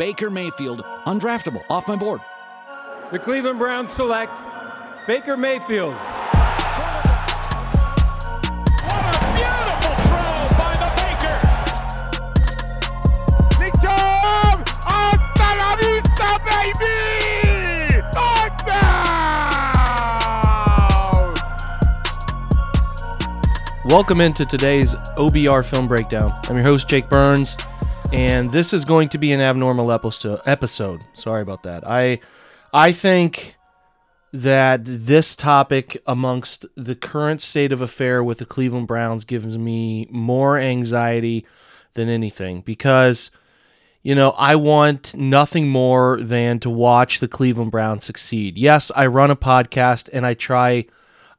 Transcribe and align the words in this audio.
Baker 0.00 0.30
Mayfield, 0.30 0.80
undraftable, 1.04 1.62
off 1.68 1.86
my 1.86 1.94
board. 1.94 2.22
The 3.12 3.18
Cleveland 3.18 3.58
Browns 3.58 3.92
select 3.92 4.32
Baker 5.06 5.36
Mayfield. 5.36 5.92
What 5.92 6.14
a 9.04 9.18
beautiful 9.36 9.94
throw 10.06 10.48
by 10.56 10.72
the 10.80 10.88
Baker. 10.96 11.36
Big 13.58 13.74
Jam! 13.82 14.64
Welcome 23.84 24.22
into 24.22 24.46
today's 24.46 24.94
OBR 25.18 25.62
film 25.62 25.88
breakdown. 25.88 26.32
I'm 26.48 26.56
your 26.56 26.64
host, 26.64 26.88
Jake 26.88 27.10
Burns, 27.10 27.58
and 28.12 28.50
this 28.50 28.72
is 28.72 28.84
going 28.84 29.08
to 29.10 29.18
be 29.18 29.32
an 29.32 29.40
abnormal 29.40 29.92
episode. 29.92 30.40
Episode. 30.46 31.00
Sorry 31.14 31.42
about 31.42 31.62
that. 31.62 31.86
I, 31.86 32.20
I 32.72 32.92
think 32.92 33.56
that 34.32 34.80
this 34.84 35.36
topic, 35.36 36.02
amongst 36.06 36.66
the 36.76 36.94
current 36.94 37.42
state 37.42 37.72
of 37.72 37.80
affair 37.80 38.22
with 38.22 38.38
the 38.38 38.46
Cleveland 38.46 38.88
Browns, 38.88 39.24
gives 39.24 39.56
me 39.58 40.08
more 40.10 40.58
anxiety 40.58 41.46
than 41.94 42.08
anything 42.08 42.60
because, 42.62 43.30
you 44.02 44.14
know, 44.14 44.30
I 44.30 44.56
want 44.56 45.14
nothing 45.14 45.68
more 45.68 46.20
than 46.20 46.58
to 46.60 46.70
watch 46.70 47.20
the 47.20 47.28
Cleveland 47.28 47.70
Browns 47.70 48.04
succeed. 48.04 48.58
Yes, 48.58 48.90
I 48.94 49.06
run 49.06 49.30
a 49.30 49.36
podcast 49.36 50.08
and 50.12 50.26
I 50.26 50.34
try 50.34 50.86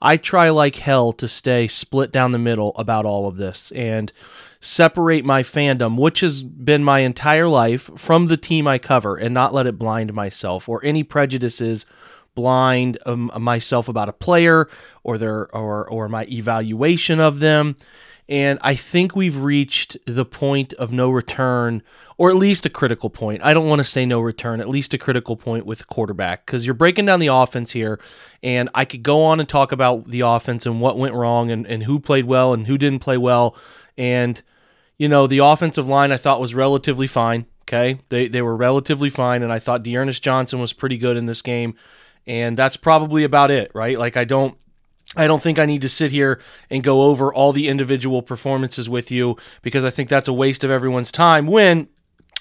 I 0.02 0.17
try 0.17 0.49
like 0.49 0.77
hell 0.77 1.13
to 1.13 1.27
stay 1.27 1.67
split 1.67 2.11
down 2.11 2.31
the 2.31 2.39
middle 2.39 2.73
about 2.75 3.05
all 3.05 3.27
of 3.27 3.38
this 3.38 3.72
and 3.73 4.11
separate 4.61 5.25
my 5.25 5.43
fandom, 5.43 5.97
which 5.97 6.21
has 6.21 6.43
been 6.43 6.83
my 6.83 6.99
entire 6.99 7.47
life, 7.47 7.89
from 7.97 8.27
the 8.27 8.38
team 8.38 8.67
I 8.67 8.77
cover 8.77 9.17
and 9.17 9.33
not 9.33 9.53
let 9.53 9.67
it 9.67 9.77
blind 9.77 10.13
myself 10.13 10.69
or 10.69 10.83
any 10.86 11.03
prejudices 11.03 11.86
blind 12.33 12.97
um, 13.05 13.30
myself 13.38 13.89
about 13.89 14.08
a 14.08 14.13
player 14.13 14.69
or 15.03 15.17
their 15.17 15.53
or 15.53 15.88
or 15.89 16.08
my 16.08 16.25
evaluation 16.25 17.19
of 17.19 17.39
them. 17.39 17.75
And 18.30 18.59
I 18.61 18.75
think 18.75 19.13
we've 19.13 19.36
reached 19.36 19.97
the 20.05 20.23
point 20.23 20.71
of 20.73 20.93
no 20.93 21.09
return, 21.09 21.83
or 22.17 22.30
at 22.30 22.38
least 22.38 22.66
a 22.66 22.69
critical 22.69 23.09
point. 23.09 23.43
I 23.43 23.53
don't 23.53 23.67
want 23.67 23.80
to 23.80 23.83
say 23.83 24.05
no 24.05 24.21
return, 24.21 24.61
at 24.61 24.69
least 24.69 24.93
a 24.93 24.97
critical 24.97 25.36
point 25.36 25.66
with 25.66 25.80
the 25.80 25.86
quarterback, 25.86 26.45
because 26.45 26.66
you're 26.66 26.73
breaking 26.73 27.08
down 27.08 27.19
the 27.19 27.27
offense 27.27 27.71
here. 27.71 27.99
And 28.41 28.69
I 28.73 28.86
could 28.86 29.03
go 29.03 29.25
on 29.25 29.41
and 29.41 29.49
talk 29.49 29.73
about 29.73 30.08
the 30.08 30.21
offense 30.21 30.66
and 30.66 30.80
what 30.80 30.97
went 30.97 31.14
wrong 31.14 31.52
and, 31.52 31.67
and 31.67 31.83
who 31.83 31.99
played 31.99 32.23
well 32.23 32.53
and 32.53 32.67
who 32.67 32.77
didn't 32.77 32.99
play 32.99 33.17
well. 33.17 33.58
And, 33.97 34.41
you 35.02 35.09
know, 35.09 35.25
the 35.25 35.39
offensive 35.39 35.88
line 35.88 36.11
I 36.11 36.17
thought 36.17 36.39
was 36.39 36.53
relatively 36.53 37.07
fine. 37.07 37.47
Okay. 37.63 37.97
They, 38.09 38.27
they 38.27 38.44
were 38.44 38.55
relatively 38.55 39.09
fine. 39.09 39.41
And 39.41 39.52
I 39.52 39.58
thought 39.58 39.81
D'Ernest 39.81 40.21
Johnson 40.21 40.59
was 40.59 40.73
pretty 40.73 40.99
good 40.99 41.17
in 41.17 41.25
this 41.25 41.41
game. 41.41 41.73
And 42.27 42.55
that's 42.55 42.77
probably 42.77 43.23
about 43.23 43.49
it, 43.49 43.71
right? 43.73 43.97
Like, 43.97 44.16
I 44.16 44.25
don't 44.25 44.55
I 45.17 45.25
don't 45.25 45.41
think 45.41 45.58
I 45.58 45.66
need 45.66 45.81
to 45.81 45.89
sit 45.89 46.11
here 46.11 46.39
and 46.69 46.83
go 46.83 47.02
over 47.02 47.33
all 47.33 47.52
the 47.52 47.67
individual 47.67 48.21
performances 48.21 48.88
with 48.88 49.09
you 49.09 49.38
because 49.63 49.85
I 49.85 49.89
think 49.89 50.08
that's 50.08 50.27
a 50.27 50.33
waste 50.33 50.63
of 50.63 50.69
everyone's 50.69 51.11
time. 51.11 51.47
When, 51.47 51.88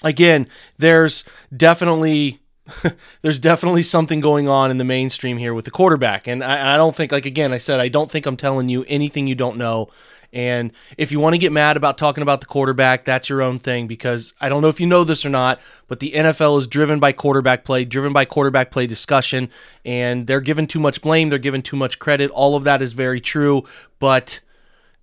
again, 0.03 0.47
there's 0.77 1.23
definitely 1.57 2.41
there's 3.23 3.39
definitely 3.39 3.81
something 3.81 4.19
going 4.19 4.47
on 4.47 4.69
in 4.69 4.77
the 4.77 4.83
mainstream 4.83 5.39
here 5.39 5.55
with 5.55 5.65
the 5.65 5.71
quarterback, 5.71 6.27
and 6.27 6.43
I, 6.43 6.75
I 6.75 6.77
don't 6.77 6.95
think, 6.95 7.11
like 7.11 7.25
again, 7.25 7.53
I 7.53 7.57
said, 7.57 7.79
I 7.79 7.87
don't 7.87 8.09
think 8.09 8.27
I'm 8.27 8.37
telling 8.37 8.69
you 8.69 8.85
anything 8.87 9.25
you 9.25 9.35
don't 9.35 9.57
know. 9.57 9.89
And 10.33 10.71
if 10.97 11.11
you 11.11 11.19
want 11.19 11.33
to 11.33 11.37
get 11.37 11.51
mad 11.51 11.77
about 11.77 11.97
talking 11.97 12.21
about 12.21 12.39
the 12.39 12.47
quarterback, 12.47 13.05
that's 13.05 13.29
your 13.29 13.41
own 13.41 13.59
thing 13.59 13.87
because 13.87 14.33
I 14.39 14.49
don't 14.49 14.61
know 14.61 14.69
if 14.69 14.79
you 14.79 14.87
know 14.87 15.03
this 15.03 15.25
or 15.25 15.29
not, 15.29 15.59
but 15.87 15.99
the 15.99 16.11
NFL 16.11 16.57
is 16.59 16.67
driven 16.67 16.99
by 16.99 17.11
quarterback 17.11 17.65
play, 17.65 17.83
driven 17.83 18.13
by 18.13 18.25
quarterback 18.25 18.71
play 18.71 18.87
discussion, 18.87 19.49
and 19.83 20.27
they're 20.27 20.41
given 20.41 20.67
too 20.67 20.79
much 20.79 21.01
blame, 21.01 21.29
they're 21.29 21.39
given 21.39 21.61
too 21.61 21.75
much 21.75 21.99
credit. 21.99 22.31
All 22.31 22.55
of 22.55 22.63
that 22.63 22.81
is 22.81 22.93
very 22.93 23.19
true, 23.19 23.63
but 23.99 24.39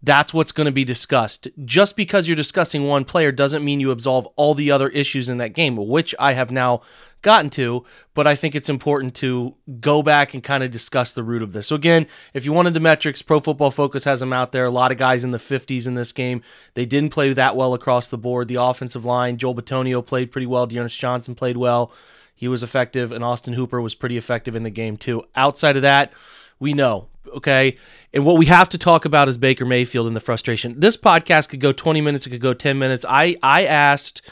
that's 0.03 0.33
what's 0.33 0.53
going 0.53 0.67
to 0.67 0.73
be 0.73 0.85
discussed. 0.85 1.49
Just 1.65 1.97
because 1.97 2.29
you're 2.29 2.37
discussing 2.37 2.87
one 2.87 3.05
player 3.05 3.33
doesn't 3.33 3.65
mean 3.65 3.81
you 3.81 3.91
absolve 3.91 4.27
all 4.37 4.55
the 4.55 4.71
other 4.71 4.89
issues 4.89 5.29
in 5.29 5.39
that 5.39 5.55
game, 5.55 5.77
which 5.77 6.15
I 6.19 6.33
have 6.35 6.51
now 6.51 6.83
gotten 7.21 7.51
to, 7.51 7.85
but 8.15 8.27
I 8.27 8.37
think 8.37 8.55
it's 8.55 8.69
important 8.69 9.15
to 9.17 9.57
go 9.81 10.03
back 10.03 10.35
and 10.35 10.43
kind 10.43 10.63
of 10.63 10.71
discuss 10.71 11.13
the 11.13 11.25
root 11.25 11.43
of 11.43 11.53
this. 11.53 11.67
So 11.67 11.75
again, 11.75 12.07
if 12.33 12.45
you 12.45 12.53
wanted 12.53 12.75
the 12.75 12.81
metrics, 12.81 13.23
Pro 13.23 13.41
Football 13.41 13.73
Focus 13.73 14.05
has 14.05 14.21
them 14.21 14.33
out 14.33 14.53
there. 14.53 14.67
A 14.67 14.71
lot 14.71 14.93
of 14.93 14.99
guys 14.99 15.25
in 15.25 15.33
the 15.33 15.39
50s 15.39 15.89
in 15.89 15.95
this 15.95 16.13
game. 16.13 16.43
They 16.75 16.87
didn't 16.87 17.11
play 17.11 17.33
that 17.33 17.57
well 17.57 17.75
across 17.75 18.07
the 18.07 18.19
board. 18.19 18.47
The 18.47 18.63
offensive 18.63 19.05
line, 19.05 19.37
Joel 19.37 19.57
Bitonio 19.57 20.05
played 20.05 20.31
pretty 20.31 20.47
well. 20.47 20.67
D'Ernest 20.67 20.99
Johnson 20.99 21.35
played 21.35 21.57
well. 21.57 21.93
He 22.37 22.47
was 22.47 22.63
effective, 22.63 23.11
and 23.11 23.25
Austin 23.25 23.55
Hooper 23.55 23.81
was 23.81 23.97
pretty 23.97 24.17
effective 24.17 24.55
in 24.55 24.63
the 24.63 24.71
game 24.71 24.97
too. 24.97 25.25
Outside 25.35 25.75
of 25.75 25.83
that, 25.83 26.13
we 26.61 26.73
know 26.73 27.09
okay? 27.29 27.77
And 28.13 28.25
what 28.25 28.39
we 28.39 28.47
have 28.47 28.69
to 28.71 28.79
talk 28.79 29.05
about 29.05 29.29
is 29.29 29.37
Baker 29.37 29.65
Mayfield 29.65 30.07
and 30.07 30.17
the 30.17 30.21
frustration. 30.21 30.79
This 30.79 30.97
podcast 30.97 31.49
could 31.49 31.61
go 31.61 31.73
20 31.73 32.01
minutes, 32.01 32.27
it 32.27 32.31
could 32.31 32.41
go 32.41 32.55
10 32.55 32.79
minutes. 32.79 33.05
I 33.09 33.37
I 33.43 33.65
asked 33.65 34.23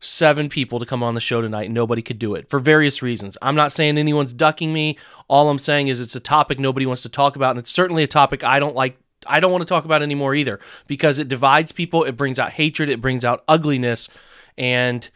seven 0.00 0.48
people 0.48 0.78
to 0.78 0.86
come 0.86 1.02
on 1.02 1.14
the 1.14 1.20
show 1.20 1.40
tonight 1.40 1.64
and 1.64 1.74
nobody 1.74 2.02
could 2.02 2.18
do 2.18 2.34
it 2.34 2.48
for 2.48 2.60
various 2.60 3.02
reasons. 3.02 3.36
I'm 3.42 3.56
not 3.56 3.72
saying 3.72 3.98
anyone's 3.98 4.32
ducking 4.32 4.72
me. 4.72 4.96
All 5.26 5.50
I'm 5.50 5.58
saying 5.58 5.88
is 5.88 6.00
it's 6.00 6.14
a 6.14 6.20
topic 6.20 6.58
nobody 6.58 6.86
wants 6.86 7.02
to 7.02 7.08
talk 7.08 7.36
about 7.36 7.50
and 7.50 7.58
it's 7.58 7.70
certainly 7.70 8.02
a 8.02 8.08
topic 8.08 8.44
I 8.44 8.60
don't 8.60 8.76
like 8.76 8.96
I 9.26 9.40
don't 9.40 9.50
want 9.50 9.62
to 9.62 9.68
talk 9.68 9.84
about 9.84 10.02
anymore 10.02 10.34
either 10.34 10.60
because 10.86 11.18
it 11.18 11.26
divides 11.26 11.72
people, 11.72 12.04
it 12.04 12.16
brings 12.16 12.38
out 12.38 12.52
hatred, 12.52 12.88
it 12.88 13.00
brings 13.00 13.24
out 13.24 13.42
ugliness 13.48 14.08
and 14.56 15.08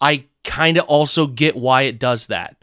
I 0.00 0.26
kind 0.44 0.76
of 0.76 0.84
also 0.84 1.26
get 1.26 1.56
why 1.56 1.82
it 1.82 1.98
does 1.98 2.26
that 2.26 2.57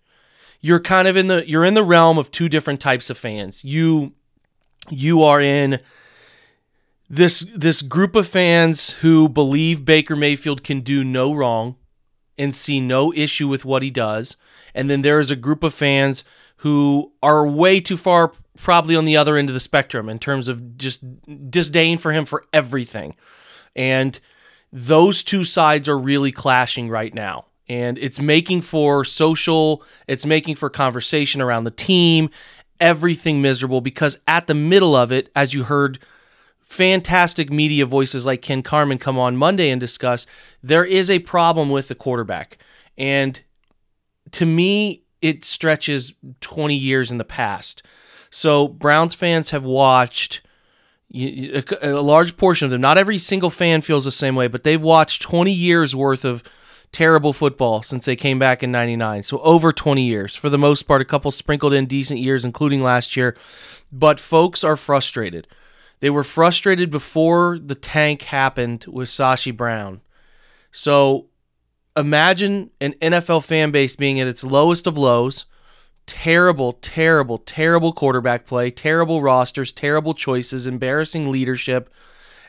you're 0.66 0.80
kind 0.80 1.08
of 1.08 1.16
in 1.16 1.28
the 1.28 1.48
you're 1.48 1.64
in 1.64 1.76
the 1.76 1.84
realm 1.84 2.18
of 2.18 2.32
two 2.32 2.50
different 2.50 2.80
types 2.80 3.12
of 3.12 3.20
fans. 3.20 3.64
You 3.64 4.14
you 4.90 5.22
are 5.22 5.40
in 5.40 5.80
this 7.08 7.46
this 7.56 7.84
group 7.84 8.16
of 8.16 8.28
fans 8.28 8.94
who 8.94 9.30
believe 9.30 9.86
Baker 9.86 10.16
Mayfield 10.16 10.64
can 10.64 10.82
do 10.82 11.04
no 11.04 11.32
wrong 11.32 11.76
and 12.40 12.54
see 12.54 12.80
no 12.80 13.14
issue 13.14 13.48
with 13.48 13.64
what 13.64 13.84
he 13.84 13.92
does. 13.92 14.38
And 14.74 14.90
then 14.90 15.04
there 15.04 15.20
is 15.20 15.30
a 15.30 15.36
group 15.36 15.62
of 15.62 15.72
fans 15.72 16.24
who 16.58 17.12
are 17.22 17.46
way 17.46 17.80
too 17.80 17.96
far 17.96 18.32
probably 18.58 18.96
on 18.96 19.06
the 19.06 19.18
other 19.18 19.38
end 19.38 19.52
of 19.52 19.54
the 19.54 19.60
spectrum 19.60 20.10
in 20.10 20.18
terms 20.18 20.48
of 20.48 20.80
just 20.80 21.06
disdain 21.52 22.00
for 22.00 22.12
him 22.12 22.26
for 22.26 22.44
everything. 22.52 23.16
And 23.76 24.20
those 24.74 25.24
two 25.24 25.44
sides 25.44 25.88
are 25.88 26.00
really 26.00 26.32
clashing 26.32 26.90
right 26.90 27.14
now 27.14 27.46
and 27.68 27.98
it's 27.98 28.20
making 28.20 28.62
for 28.62 29.04
social, 29.04 29.84
it's 30.08 30.26
making 30.26 30.56
for 30.56 30.70
conversation 30.70 31.42
around 31.42 31.64
the 31.64 31.72
team, 31.72 32.30
everything 32.80 33.42
miserable 33.42 33.82
because 33.82 34.20
at 34.28 34.48
the 34.48 34.54
middle 34.54 34.96
of 34.96 35.12
it, 35.12 35.32
as 35.36 35.54
you 35.54 35.64
heard 35.64 36.00
fantastic 36.66 37.52
media 37.52 37.86
voices 37.86 38.26
like 38.26 38.42
Ken 38.42 38.62
Carman 38.62 38.98
come 38.98 39.18
on 39.18 39.38
Monday 39.38 39.70
and 39.70 39.80
discuss, 39.80 40.28
there 40.62 40.86
is 40.86 41.10
a 41.10 41.20
problem 41.20 41.70
with 41.70 41.88
the 41.88 41.96
quarterback. 41.96 42.58
And 42.98 43.40
to 44.32 44.46
me, 44.46 45.04
it 45.22 45.44
stretches 45.44 46.14
20 46.42 46.76
years 46.76 47.12
in 47.12 47.18
the 47.18 47.24
past. 47.24 47.84
So 48.30 48.68
Browns 48.68 49.16
fans 49.16 49.52
have 49.52 49.66
watched 49.66 50.42
a, 51.14 51.94
large 51.94 52.36
portion 52.36 52.66
of 52.66 52.72
them. 52.72 52.82
Not 52.82 52.98
every 52.98 53.18
single 53.18 53.50
fan 53.50 53.82
feels 53.82 54.06
the 54.06 54.12
same 54.12 54.36
way, 54.36 54.48
but 54.48 54.64
they've 54.64 54.82
watched 54.82 55.22
20 55.22 55.52
years 55.52 55.96
worth 55.96 56.26
of 56.26 56.44
terrible 56.96 57.34
football 57.34 57.82
since 57.82 58.06
they 58.06 58.16
came 58.16 58.40
back 58.40 58.64
in 58.64 58.72
99. 58.72 59.24
So 59.24 59.40
over 59.42 59.74
20 59.74 60.02
years. 60.02 60.34
For 60.34 60.50
the 60.50 60.58
most 60.58 60.84
part, 60.84 61.02
a 61.02 61.06
couple 61.06 61.30
sprinkled 61.30 61.74
in 61.74 61.88
decent 61.88 62.22
years, 62.22 62.46
including 62.46 62.82
last 62.82 63.18
year. 63.18 63.36
But 63.92 64.18
folks 64.18 64.64
are 64.64 64.78
frustrated. 64.78 65.46
They 66.00 66.10
were 66.10 66.24
frustrated 66.24 66.90
before 66.92 67.60
the 67.60 67.76
tank 67.76 68.22
happened 68.22 68.86
with 68.88 69.10
Sashi 69.10 69.56
Brown. 69.56 70.00
So 70.72 71.26
imagine 71.98 72.72
an 72.80 72.94
NFL 73.02 73.44
fan 73.44 73.72
base 73.72 73.98
being 73.98 74.22
at 74.22 74.28
its 74.28 74.46
lowest 74.46 74.88
of 74.88 74.98
lows. 74.98 75.48
Terrible, 76.06 76.74
terrible, 76.74 77.40
terrible 77.40 77.92
quarterback 77.92 78.46
play, 78.46 78.72
terrible 78.72 79.22
rosters, 79.22 79.74
terrible 79.74 80.14
choices, 80.14 80.66
embarrassing 80.66 81.30
leadership. 81.30 81.94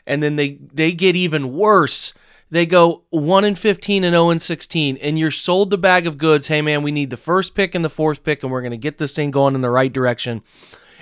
And 0.05 0.23
then 0.23 0.37
they, 0.37 0.57
they 0.73 0.93
get 0.93 1.17
even 1.17 1.51
worse 1.51 2.13
they 2.49 2.65
go 2.65 3.03
1 3.09 3.43
and 3.43 3.57
15 3.57 4.03
and 4.03 4.13
0 4.13 4.29
and 4.29 4.41
16 4.41 4.97
and 4.97 5.19
you're 5.19 5.31
sold 5.31 5.69
the 5.69 5.77
bag 5.77 6.07
of 6.07 6.17
goods. 6.17 6.47
Hey 6.47 6.61
man 6.61 6.83
we 6.83 6.91
need 6.91 7.09
the 7.09 7.17
first 7.17 7.55
pick 7.55 7.75
and 7.75 7.83
the 7.83 7.89
fourth 7.89 8.23
pick 8.23 8.43
and 8.43 8.51
we're 8.51 8.61
going 8.61 8.71
to 8.71 8.77
get 8.77 8.97
this 8.97 9.13
thing 9.13 9.31
going 9.31 9.55
in 9.55 9.61
the 9.61 9.69
right 9.69 9.91
direction. 9.91 10.41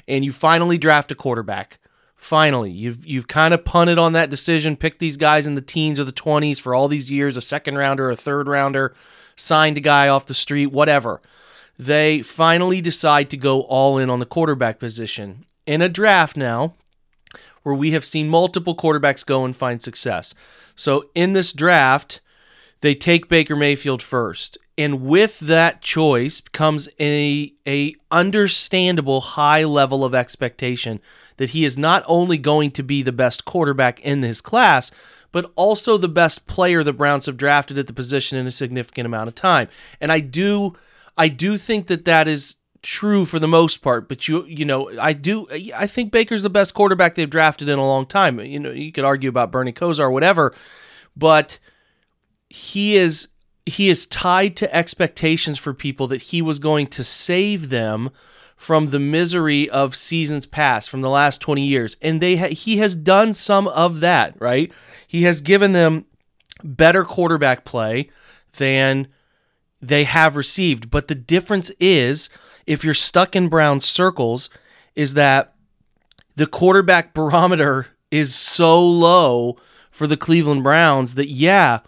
And 0.07 0.25
you 0.25 0.31
finally 0.31 0.77
draft 0.77 1.11
a 1.11 1.15
quarterback. 1.15 1.79
Finally 2.15 2.71
you've 2.71 3.05
you've 3.05 3.27
kind 3.27 3.53
of 3.53 3.63
punted 3.63 3.99
on 3.99 4.13
that 4.13 4.29
decision 4.29 4.75
picked 4.75 4.99
these 4.99 5.17
guys 5.17 5.45
in 5.45 5.55
the 5.55 5.61
teens 5.61 5.99
or 5.99 6.03
the 6.03 6.11
20s 6.11 6.59
for 6.59 6.73
all 6.73 6.87
these 6.87 7.11
years 7.11 7.37
a 7.37 7.41
second 7.41 7.77
rounder 7.77 8.09
a 8.09 8.15
third 8.15 8.47
rounder 8.47 8.95
signed 9.35 9.77
a 9.77 9.81
guy 9.81 10.07
off 10.07 10.25
the 10.25 10.33
street 10.33 10.67
whatever. 10.67 11.21
They 11.77 12.21
finally 12.21 12.81
decide 12.81 13.29
to 13.29 13.37
go 13.37 13.61
all 13.63 13.97
in 13.97 14.09
on 14.09 14.19
the 14.19 14.25
quarterback 14.25 14.79
position. 14.79 15.45
In 15.67 15.81
a 15.81 15.89
draft 15.89 16.37
now 16.37 16.73
where 17.63 17.75
we 17.75 17.91
have 17.91 18.05
seen 18.05 18.29
multiple 18.29 18.75
quarterbacks 18.75 19.25
go 19.25 19.43
and 19.43 19.55
find 19.55 19.81
success 19.81 20.33
so 20.75 21.09
in 21.15 21.33
this 21.33 21.53
draft, 21.53 22.21
they 22.81 22.95
take 22.95 23.29
Baker 23.29 23.55
Mayfield 23.55 24.01
first. 24.01 24.57
And 24.77 25.01
with 25.03 25.39
that 25.39 25.81
choice 25.81 26.41
comes 26.51 26.89
a 26.99 27.53
a 27.65 27.95
understandable 28.11 29.21
high 29.21 29.63
level 29.63 30.03
of 30.03 30.13
expectation 30.13 30.99
that 31.37 31.51
he 31.51 31.63
is 31.63 31.77
not 31.77 32.03
only 32.07 32.37
going 32.37 32.71
to 32.71 32.83
be 32.83 33.01
the 33.01 33.11
best 33.13 33.45
quarterback 33.45 33.99
in 34.01 34.21
his 34.21 34.41
class, 34.41 34.91
but 35.31 35.51
also 35.55 35.97
the 35.97 36.07
best 36.07 36.47
player 36.47 36.83
the 36.83 36.93
Browns 36.93 37.25
have 37.25 37.37
drafted 37.37 37.77
at 37.77 37.87
the 37.87 37.93
position 37.93 38.37
in 38.37 38.47
a 38.47 38.51
significant 38.51 39.05
amount 39.05 39.29
of 39.29 39.35
time. 39.35 39.69
And 40.01 40.11
I 40.11 40.19
do 40.19 40.75
I 41.17 41.29
do 41.29 41.57
think 41.57 41.87
that 41.87 42.05
that 42.05 42.27
is 42.27 42.55
true 42.85 43.25
for 43.25 43.39
the 43.39 43.47
most 43.47 43.77
part, 43.77 44.07
but 44.07 44.27
you 44.27 44.45
you 44.45 44.63
know, 44.63 44.91
I 44.99 45.13
do 45.13 45.47
I 45.75 45.87
think 45.87 46.11
Baker's 46.11 46.43
the 46.43 46.49
best 46.49 46.73
quarterback 46.73 47.15
they've 47.15 47.29
drafted 47.29 47.67
in 47.67 47.79
a 47.79 47.85
long 47.85 48.05
time. 48.05 48.39
You 48.39 48.59
know, 48.59 48.71
you 48.71 48.91
could 48.91 49.03
argue 49.03 49.27
about 49.27 49.51
Bernie 49.51 49.73
Kosar 49.73 50.11
whatever, 50.11 50.53
but 51.17 51.57
he 52.47 52.95
is 52.95 53.27
he 53.65 53.89
is 53.89 54.05
tied 54.05 54.55
to 54.57 54.73
expectations 54.73 55.57
for 55.57 55.73
people 55.73 56.05
that 56.07 56.21
he 56.21 56.41
was 56.43 56.59
going 56.59 56.85
to 56.87 57.03
save 57.03 57.69
them 57.69 58.11
from 58.55 58.91
the 58.91 58.99
misery 58.99 59.67
of 59.71 59.95
seasons 59.95 60.45
past 60.45 60.89
from 60.89 61.01
the 61.01 61.09
last 61.09 61.41
20 61.41 61.65
years. 61.65 61.97
And 62.01 62.21
they 62.21 62.37
ha- 62.37 62.53
he 62.53 62.77
has 62.77 62.95
done 62.95 63.33
some 63.33 63.67
of 63.67 63.99
that 64.01 64.39
right? 64.39 64.71
He 65.07 65.23
has 65.23 65.41
given 65.41 65.71
them 65.71 66.05
better 66.63 67.03
quarterback 67.03 67.65
play 67.65 68.11
than 68.57 69.07
they 69.81 70.03
have 70.03 70.37
received. 70.37 70.91
But 70.91 71.07
the 71.07 71.15
difference 71.15 71.71
is 71.79 72.29
if 72.67 72.83
you're 72.83 72.93
stuck 72.93 73.35
in 73.35 73.47
brown 73.47 73.79
circles 73.79 74.49
is 74.95 75.13
that 75.13 75.53
the 76.35 76.47
quarterback 76.47 77.13
barometer 77.13 77.87
is 78.11 78.33
so 78.33 78.85
low 78.85 79.57
for 79.91 80.07
the 80.07 80.17
Cleveland 80.17 80.63
Browns 80.63 81.15
that 81.15 81.29
yeah 81.29 81.79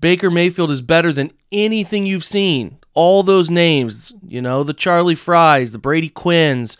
Baker 0.00 0.30
Mayfield 0.30 0.70
is 0.70 0.82
better 0.82 1.12
than 1.12 1.30
anything 1.50 2.04
you've 2.04 2.24
seen. 2.24 2.78
All 2.94 3.22
those 3.22 3.50
names, 3.50 4.12
you 4.26 4.42
know, 4.42 4.62
the 4.62 4.74
Charlie 4.74 5.14
Fryes, 5.14 5.72
the 5.72 5.78
Brady 5.78 6.08
Quinns, 6.08 6.76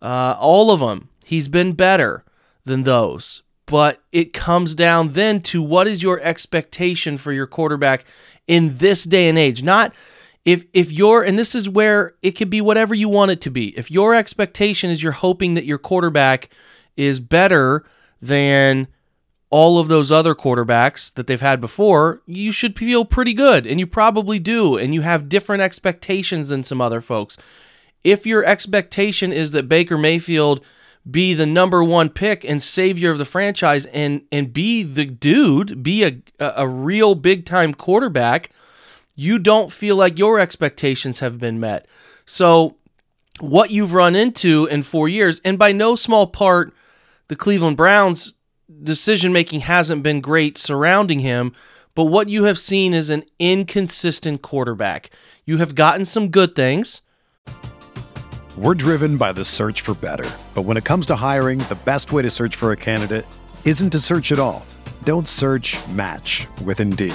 uh, 0.00 0.36
all 0.38 0.70
of 0.70 0.80
them. 0.80 1.08
He's 1.24 1.48
been 1.48 1.72
better 1.74 2.24
than 2.64 2.84
those. 2.84 3.42
But 3.66 4.02
it 4.10 4.32
comes 4.32 4.74
down 4.74 5.12
then 5.12 5.40
to 5.42 5.62
what 5.62 5.86
is 5.86 6.02
your 6.02 6.20
expectation 6.20 7.18
for 7.18 7.32
your 7.32 7.46
quarterback 7.46 8.04
in 8.46 8.78
this 8.78 9.04
day 9.04 9.28
and 9.28 9.38
age? 9.38 9.62
Not 9.62 9.92
if 10.44 10.64
if 10.72 10.90
you're 10.90 11.22
and 11.22 11.38
this 11.38 11.54
is 11.54 11.68
where 11.68 12.14
it 12.22 12.32
could 12.32 12.50
be 12.50 12.60
whatever 12.60 12.94
you 12.94 13.08
want 13.08 13.30
it 13.30 13.40
to 13.42 13.50
be. 13.50 13.76
If 13.78 13.90
your 13.90 14.14
expectation 14.14 14.90
is 14.90 15.02
you're 15.02 15.12
hoping 15.12 15.54
that 15.54 15.64
your 15.64 15.78
quarterback 15.78 16.48
is 16.96 17.20
better 17.20 17.84
than 18.20 18.88
all 19.50 19.78
of 19.78 19.88
those 19.88 20.10
other 20.10 20.34
quarterbacks 20.34 21.12
that 21.14 21.26
they've 21.26 21.40
had 21.40 21.60
before, 21.60 22.22
you 22.26 22.50
should 22.52 22.78
feel 22.78 23.04
pretty 23.04 23.34
good. 23.34 23.66
And 23.66 23.78
you 23.78 23.86
probably 23.86 24.38
do. 24.38 24.78
And 24.78 24.94
you 24.94 25.02
have 25.02 25.28
different 25.28 25.62
expectations 25.62 26.48
than 26.48 26.64
some 26.64 26.80
other 26.80 27.02
folks. 27.02 27.36
If 28.02 28.26
your 28.26 28.44
expectation 28.46 29.30
is 29.30 29.50
that 29.50 29.68
Baker 29.68 29.98
Mayfield 29.98 30.64
be 31.08 31.34
the 31.34 31.46
number 31.46 31.84
one 31.84 32.08
pick 32.08 32.44
and 32.44 32.62
savior 32.62 33.10
of 33.10 33.18
the 33.18 33.24
franchise 33.24 33.86
and 33.86 34.22
and 34.32 34.52
be 34.52 34.82
the 34.82 35.04
dude, 35.04 35.82
be 35.82 36.04
a 36.04 36.16
a 36.38 36.66
real 36.66 37.14
big 37.14 37.44
time 37.44 37.74
quarterback, 37.74 38.50
you 39.14 39.38
don't 39.38 39.72
feel 39.72 39.96
like 39.96 40.18
your 40.18 40.38
expectations 40.38 41.18
have 41.20 41.38
been 41.38 41.60
met. 41.60 41.86
So 42.24 42.76
what 43.40 43.70
you've 43.70 43.94
run 43.94 44.14
into 44.14 44.66
in 44.66 44.82
4 44.82 45.08
years 45.08 45.40
and 45.44 45.58
by 45.58 45.72
no 45.72 45.96
small 45.96 46.26
part 46.26 46.72
the 47.28 47.36
Cleveland 47.36 47.76
Browns 47.76 48.34
decision 48.82 49.32
making 49.32 49.60
hasn't 49.60 50.02
been 50.02 50.20
great 50.20 50.58
surrounding 50.58 51.20
him, 51.20 51.54
but 51.94 52.04
what 52.04 52.28
you 52.28 52.44
have 52.44 52.58
seen 52.58 52.94
is 52.94 53.10
an 53.10 53.24
inconsistent 53.38 54.42
quarterback. 54.42 55.10
You 55.44 55.58
have 55.58 55.74
gotten 55.74 56.04
some 56.04 56.28
good 56.28 56.54
things. 56.54 57.02
We're 58.56 58.74
driven 58.74 59.16
by 59.16 59.32
the 59.32 59.44
search 59.44 59.80
for 59.80 59.94
better. 59.94 60.30
But 60.54 60.62
when 60.62 60.76
it 60.76 60.84
comes 60.84 61.06
to 61.06 61.16
hiring, 61.16 61.58
the 61.58 61.78
best 61.84 62.12
way 62.12 62.22
to 62.22 62.30
search 62.30 62.54
for 62.54 62.72
a 62.72 62.76
candidate 62.76 63.26
isn't 63.64 63.90
to 63.90 63.98
search 63.98 64.30
at 64.30 64.38
all. 64.38 64.64
Don't 65.04 65.26
search 65.26 65.76
match 65.88 66.46
with 66.64 66.80
Indeed. 66.80 67.14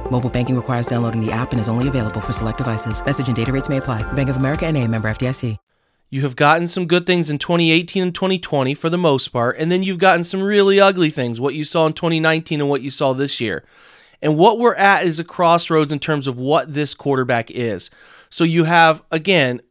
Mobile 0.11 0.29
banking 0.29 0.57
requires 0.57 0.87
downloading 0.87 1.25
the 1.25 1.31
app 1.31 1.53
and 1.53 1.61
is 1.61 1.69
only 1.69 1.87
available 1.87 2.19
for 2.19 2.33
select 2.33 2.57
devices. 2.57 3.01
Message 3.05 3.27
and 3.27 3.35
data 3.35 3.53
rates 3.53 3.69
may 3.69 3.77
apply. 3.77 4.03
Bank 4.11 4.27
of 4.27 4.35
America 4.35 4.65
and 4.65 4.75
a 4.75 4.85
member 4.85 5.09
FDIC. 5.09 5.57
You 6.09 6.23
have 6.23 6.35
gotten 6.35 6.67
some 6.67 6.85
good 6.85 7.05
things 7.05 7.29
in 7.29 7.37
2018 7.37 8.03
and 8.03 8.13
2020 8.13 8.73
for 8.73 8.89
the 8.89 8.97
most 8.97 9.29
part, 9.29 9.57
and 9.57 9.71
then 9.71 9.83
you've 9.83 9.99
gotten 9.99 10.25
some 10.25 10.43
really 10.43 10.81
ugly 10.81 11.11
things, 11.11 11.39
what 11.39 11.55
you 11.55 11.63
saw 11.63 11.87
in 11.87 11.93
2019 11.93 12.59
and 12.59 12.69
what 12.69 12.81
you 12.81 12.89
saw 12.89 13.13
this 13.13 13.39
year. 13.39 13.63
And 14.21 14.37
what 14.37 14.59
we're 14.59 14.75
at 14.75 15.05
is 15.05 15.17
a 15.17 15.23
crossroads 15.23 15.93
in 15.93 15.99
terms 15.99 16.27
of 16.27 16.37
what 16.37 16.73
this 16.73 16.93
quarterback 16.93 17.49
is. 17.49 17.89
So 18.29 18.43
you 18.43 18.65
have, 18.65 19.01
again, 19.11 19.61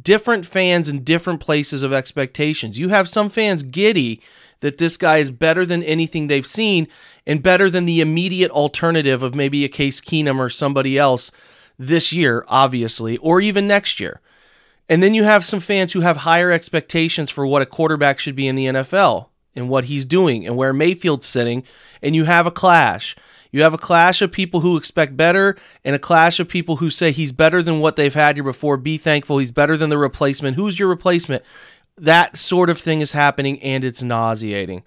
different 0.00 0.46
fans 0.46 0.88
in 0.88 1.02
different 1.02 1.40
places 1.40 1.82
of 1.82 1.92
expectations. 1.92 2.78
You 2.78 2.90
have 2.90 3.08
some 3.08 3.28
fans 3.28 3.64
giddy 3.64 4.22
that 4.62 4.78
this 4.78 4.96
guy 4.96 5.18
is 5.18 5.30
better 5.30 5.66
than 5.66 5.82
anything 5.82 6.26
they've 6.26 6.46
seen 6.46 6.88
and 7.26 7.42
better 7.42 7.68
than 7.68 7.84
the 7.84 8.00
immediate 8.00 8.50
alternative 8.50 9.22
of 9.22 9.34
maybe 9.34 9.64
a 9.64 9.68
Case 9.68 10.00
Keenum 10.00 10.38
or 10.38 10.48
somebody 10.48 10.96
else 10.96 11.30
this 11.78 12.12
year, 12.12 12.44
obviously, 12.48 13.16
or 13.18 13.40
even 13.40 13.66
next 13.66 14.00
year. 14.00 14.20
And 14.88 15.02
then 15.02 15.14
you 15.14 15.24
have 15.24 15.44
some 15.44 15.60
fans 15.60 15.92
who 15.92 16.00
have 16.00 16.18
higher 16.18 16.50
expectations 16.50 17.30
for 17.30 17.46
what 17.46 17.62
a 17.62 17.66
quarterback 17.66 18.18
should 18.18 18.36
be 18.36 18.48
in 18.48 18.54
the 18.54 18.66
NFL 18.66 19.28
and 19.54 19.68
what 19.68 19.86
he's 19.86 20.04
doing 20.04 20.46
and 20.46 20.56
where 20.56 20.72
Mayfield's 20.72 21.26
sitting, 21.26 21.64
and 22.00 22.14
you 22.14 22.24
have 22.24 22.46
a 22.46 22.50
clash. 22.50 23.16
You 23.50 23.62
have 23.62 23.74
a 23.74 23.78
clash 23.78 24.22
of 24.22 24.32
people 24.32 24.60
who 24.60 24.78
expect 24.78 25.16
better 25.16 25.56
and 25.84 25.94
a 25.94 25.98
clash 25.98 26.40
of 26.40 26.48
people 26.48 26.76
who 26.76 26.88
say 26.88 27.12
he's 27.12 27.32
better 27.32 27.62
than 27.62 27.80
what 27.80 27.96
they've 27.96 28.14
had 28.14 28.36
here 28.36 28.44
before. 28.44 28.78
Be 28.78 28.96
thankful 28.96 29.38
he's 29.38 29.50
better 29.50 29.76
than 29.76 29.90
the 29.90 29.98
replacement. 29.98 30.56
Who's 30.56 30.78
your 30.78 30.88
replacement? 30.88 31.44
That 31.98 32.36
sort 32.36 32.70
of 32.70 32.78
thing 32.78 33.00
is 33.00 33.12
happening 33.12 33.60
and 33.62 33.84
it's 33.84 34.02
nauseating. 34.02 34.82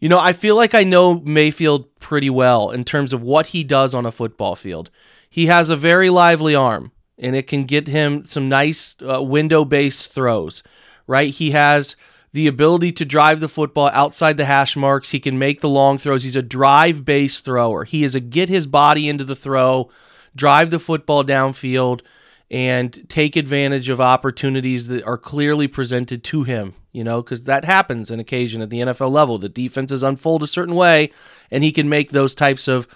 You 0.00 0.08
know, 0.08 0.18
I 0.18 0.32
feel 0.32 0.56
like 0.56 0.74
I 0.74 0.84
know 0.84 1.20
Mayfield 1.20 1.98
pretty 2.00 2.30
well 2.30 2.70
in 2.70 2.84
terms 2.84 3.12
of 3.12 3.22
what 3.22 3.48
he 3.48 3.64
does 3.64 3.94
on 3.94 4.06
a 4.06 4.12
football 4.12 4.54
field. 4.54 4.90
He 5.28 5.46
has 5.46 5.68
a 5.68 5.76
very 5.76 6.10
lively 6.10 6.54
arm 6.54 6.92
and 7.18 7.34
it 7.34 7.46
can 7.46 7.64
get 7.64 7.88
him 7.88 8.24
some 8.24 8.48
nice 8.48 8.96
uh, 9.02 9.22
window 9.22 9.64
based 9.64 10.12
throws, 10.12 10.62
right? 11.06 11.32
He 11.32 11.52
has 11.52 11.96
the 12.32 12.46
ability 12.46 12.92
to 12.92 13.04
drive 13.04 13.40
the 13.40 13.48
football 13.48 13.88
outside 13.92 14.36
the 14.36 14.44
hash 14.44 14.76
marks. 14.76 15.10
He 15.10 15.20
can 15.20 15.38
make 15.38 15.60
the 15.62 15.68
long 15.68 15.96
throws. 15.96 16.22
He's 16.22 16.36
a 16.36 16.42
drive 16.42 17.04
based 17.04 17.44
thrower. 17.44 17.84
He 17.84 18.04
is 18.04 18.14
a 18.14 18.20
get 18.20 18.48
his 18.48 18.66
body 18.66 19.08
into 19.08 19.24
the 19.24 19.34
throw, 19.34 19.90
drive 20.34 20.70
the 20.70 20.78
football 20.78 21.24
downfield, 21.24 22.02
and 22.50 23.08
take 23.08 23.36
advantage 23.36 23.88
of 23.88 24.00
opportunities 24.00 24.86
that 24.86 25.04
are 25.04 25.18
clearly 25.18 25.66
presented 25.66 26.22
to 26.24 26.44
him, 26.44 26.74
you 26.92 27.02
know, 27.02 27.22
because 27.22 27.44
that 27.44 27.64
happens 27.64 28.10
an 28.10 28.20
occasion 28.20 28.62
at 28.62 28.70
the 28.70 28.80
NFL 28.80 29.10
level. 29.10 29.38
The 29.38 29.48
defenses 29.48 30.02
unfold 30.02 30.42
a 30.42 30.48
certain 30.48 30.74
way, 30.74 31.10
and 31.50 31.64
he 31.64 31.72
can 31.72 31.88
make 31.88 32.10
those 32.10 32.34
types 32.34 32.68
of 32.68 32.86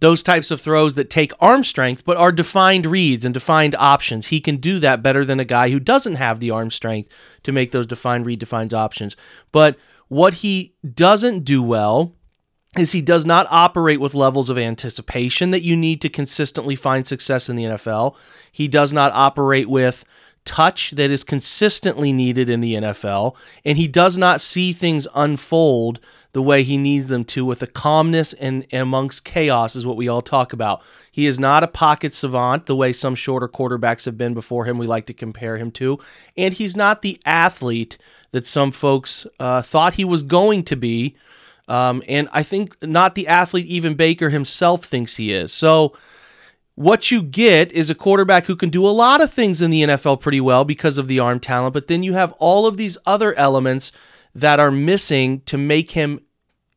those 0.00 0.22
types 0.22 0.50
of 0.50 0.60
throws 0.60 0.94
that 0.94 1.08
take 1.08 1.32
arm 1.40 1.64
strength 1.64 2.04
but 2.04 2.18
are 2.18 2.32
defined 2.32 2.84
reads 2.84 3.24
and 3.24 3.32
defined 3.32 3.74
options. 3.74 4.26
He 4.26 4.40
can 4.40 4.58
do 4.58 4.78
that 4.80 5.02
better 5.02 5.24
than 5.24 5.40
a 5.40 5.44
guy 5.44 5.70
who 5.70 5.80
doesn't 5.80 6.16
have 6.16 6.38
the 6.38 6.50
arm 6.50 6.70
strength 6.70 7.10
to 7.44 7.52
make 7.52 7.72
those 7.72 7.86
defined 7.86 8.26
read 8.26 8.38
defined 8.38 8.74
options. 8.74 9.16
But 9.52 9.78
what 10.08 10.34
he 10.34 10.74
doesn't 10.94 11.44
do 11.44 11.62
well 11.62 12.14
is 12.78 12.92
he 12.92 13.02
does 13.02 13.24
not 13.24 13.46
operate 13.50 14.00
with 14.00 14.14
levels 14.14 14.50
of 14.50 14.58
anticipation 14.58 15.50
that 15.50 15.62
you 15.62 15.76
need 15.76 16.00
to 16.02 16.08
consistently 16.08 16.76
find 16.76 17.06
success 17.06 17.48
in 17.48 17.56
the 17.56 17.64
NFL. 17.64 18.16
He 18.50 18.68
does 18.68 18.92
not 18.92 19.12
operate 19.12 19.68
with 19.68 20.04
touch 20.44 20.92
that 20.92 21.10
is 21.10 21.24
consistently 21.24 22.12
needed 22.12 22.48
in 22.48 22.60
the 22.60 22.74
NFL, 22.74 23.34
and 23.64 23.76
he 23.76 23.88
does 23.88 24.16
not 24.16 24.40
see 24.40 24.72
things 24.72 25.06
unfold 25.14 26.00
the 26.32 26.42
way 26.42 26.62
he 26.62 26.76
needs 26.76 27.08
them 27.08 27.24
to 27.24 27.44
with 27.46 27.62
a 27.62 27.66
calmness 27.66 28.34
and, 28.34 28.66
and, 28.70 28.82
amongst 28.82 29.24
chaos 29.24 29.74
is 29.74 29.86
what 29.86 29.96
we 29.96 30.06
all 30.06 30.20
talk 30.20 30.52
about. 30.52 30.82
He 31.10 31.24
is 31.24 31.38
not 31.38 31.64
a 31.64 31.68
pocket 31.68 32.14
savant 32.14 32.66
the 32.66 32.76
way 32.76 32.92
some 32.92 33.14
shorter 33.14 33.48
quarterbacks 33.48 34.04
have 34.04 34.18
been 34.18 34.34
before 34.34 34.66
him 34.66 34.76
we 34.76 34.86
like 34.86 35.06
to 35.06 35.14
compare 35.14 35.56
him 35.56 35.70
to, 35.72 35.98
and 36.36 36.52
he's 36.54 36.76
not 36.76 37.02
the 37.02 37.18
athlete 37.24 37.98
that 38.32 38.46
some 38.46 38.70
folks 38.70 39.26
uh, 39.40 39.62
thought 39.62 39.94
he 39.94 40.04
was 40.04 40.22
going 40.22 40.62
to 40.64 40.76
be. 40.76 41.16
Um, 41.68 42.02
and 42.08 42.28
I 42.32 42.42
think 42.42 42.80
not 42.82 43.14
the 43.14 43.26
athlete 43.26 43.66
even 43.66 43.94
Baker 43.94 44.30
himself 44.30 44.84
thinks 44.84 45.16
he 45.16 45.32
is. 45.32 45.52
So 45.52 45.96
what 46.76 47.10
you 47.10 47.22
get 47.22 47.72
is 47.72 47.90
a 47.90 47.94
quarterback 47.94 48.44
who 48.44 48.54
can 48.54 48.68
do 48.68 48.86
a 48.86 48.90
lot 48.90 49.20
of 49.20 49.32
things 49.32 49.60
in 49.60 49.70
the 49.70 49.82
NFL 49.82 50.20
pretty 50.20 50.40
well 50.40 50.64
because 50.64 50.98
of 50.98 51.08
the 51.08 51.18
arm 51.18 51.40
talent, 51.40 51.74
but 51.74 51.88
then 51.88 52.02
you 52.02 52.12
have 52.12 52.32
all 52.34 52.66
of 52.66 52.76
these 52.76 52.98
other 53.06 53.34
elements 53.34 53.92
that 54.34 54.60
are 54.60 54.70
missing 54.70 55.40
to 55.46 55.56
make 55.56 55.92
him 55.92 56.20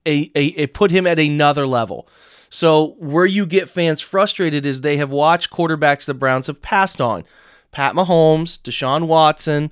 a, 0.06 0.32
a, 0.36 0.64
a 0.64 0.68
put 0.68 0.92
him 0.92 1.06
at 1.06 1.20
another 1.20 1.68
level. 1.68 2.08
So 2.50 2.96
where 2.98 3.26
you 3.26 3.46
get 3.46 3.70
fans 3.70 4.02
frustrated 4.02 4.66
is 4.66 4.82
they 4.82 4.98
have 4.98 5.12
watched 5.12 5.52
quarterbacks 5.52 6.06
the 6.06 6.14
Browns 6.14 6.48
have 6.48 6.62
passed 6.62 7.00
on. 7.00 7.26
Pat 7.72 7.94
Mahomes, 7.94 8.60
Deshaun 8.60 9.06
Watson, 9.06 9.70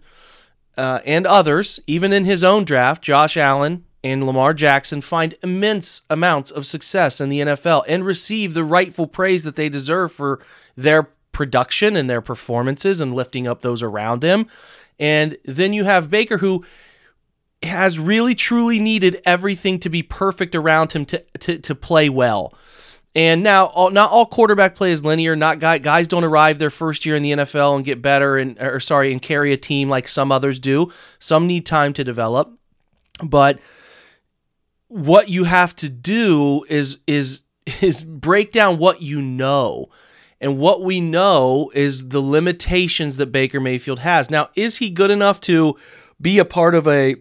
uh, 0.78 1.00
and 1.06 1.26
others, 1.26 1.80
even 1.88 2.14
in 2.14 2.26
his 2.26 2.44
own 2.44 2.66
draft, 2.66 3.02
Josh 3.02 3.36
Allen 3.36 3.86
and 4.12 4.26
Lamar 4.26 4.54
Jackson 4.54 5.02
find 5.02 5.36
immense 5.44 6.04
amounts 6.10 6.52
of 6.52 6.66
success 6.66 7.22
in 7.22 7.30
the 7.30 7.40
NFL 7.40 7.84
and 7.88 8.06
receive 8.06 8.54
the 8.54 8.64
rightful 8.64 9.08
praise 9.08 9.44
that 9.44 9.56
they 9.56 9.70
deserve 9.70 10.12
for 10.12 10.40
their 10.76 11.04
production 11.32 11.96
and 11.96 12.10
their 12.10 12.22
performances 12.22 13.00
and 13.00 13.14
lifting 13.14 13.48
up 13.48 13.62
those 13.62 13.84
around 13.84 14.24
him. 14.24 14.48
And 15.00 15.38
then 15.46 15.74
you 15.74 15.84
have 15.84 16.10
Baker, 16.10 16.38
who 16.38 16.66
has 17.64 18.00
really 18.00 18.36
truly 18.36 18.80
needed 18.80 19.22
everything 19.26 19.80
to 19.80 19.90
be 19.90 20.04
perfect 20.04 20.56
around 20.56 20.94
him 20.94 21.06
to 21.06 21.24
to, 21.40 21.58
to 21.60 21.76
play 21.76 22.10
well. 22.10 22.54
And 23.16 23.42
now, 23.42 23.68
all, 23.68 23.90
not 23.90 24.12
all 24.12 24.28
quarterback 24.28 24.76
play 24.76 24.92
is 24.92 25.04
linear. 25.04 25.36
Not 25.36 25.60
guy, 25.60 25.80
guys 25.80 26.08
don't 26.08 26.24
arrive 26.24 26.60
their 26.60 26.70
first 26.70 27.04
year 27.04 27.16
in 27.16 27.24
the 27.24 27.32
NFL 27.32 27.76
and 27.76 27.84
get 27.84 28.00
better 28.00 28.38
and 28.38 28.60
or 28.60 28.80
sorry 28.80 29.12
and 29.12 29.20
carry 29.20 29.54
a 29.54 29.58
team 29.58 29.90
like 29.90 30.08
some 30.08 30.32
others 30.32 30.60
do. 30.60 30.92
Some 31.18 31.48
need 31.48 31.66
time 31.66 31.94
to 31.94 32.04
develop, 32.04 32.52
but 33.24 33.60
what 34.88 35.30
you 35.30 35.44
have 35.44 35.76
to 35.78 35.90
do 35.90 36.66
is 36.70 37.00
is 37.08 37.44
is 37.82 38.04
break 38.04 38.52
down 38.52 38.78
what 38.78 39.02
you 39.02 39.22
know. 39.22 39.90
And 40.40 40.60
what 40.60 40.84
we 40.84 41.02
know 41.02 41.72
is 41.74 42.10
the 42.10 42.22
limitations 42.22 43.18
that 43.18 43.32
Baker 43.32 43.60
Mayfield 43.60 44.00
has. 44.00 44.30
Now, 44.30 44.50
is 44.56 44.78
he 44.78 44.92
good 44.92 45.10
enough 45.10 45.42
to 45.42 45.76
be 46.22 46.38
a 46.38 46.46
part 46.46 46.76
of 46.76 46.88
a 46.88 47.16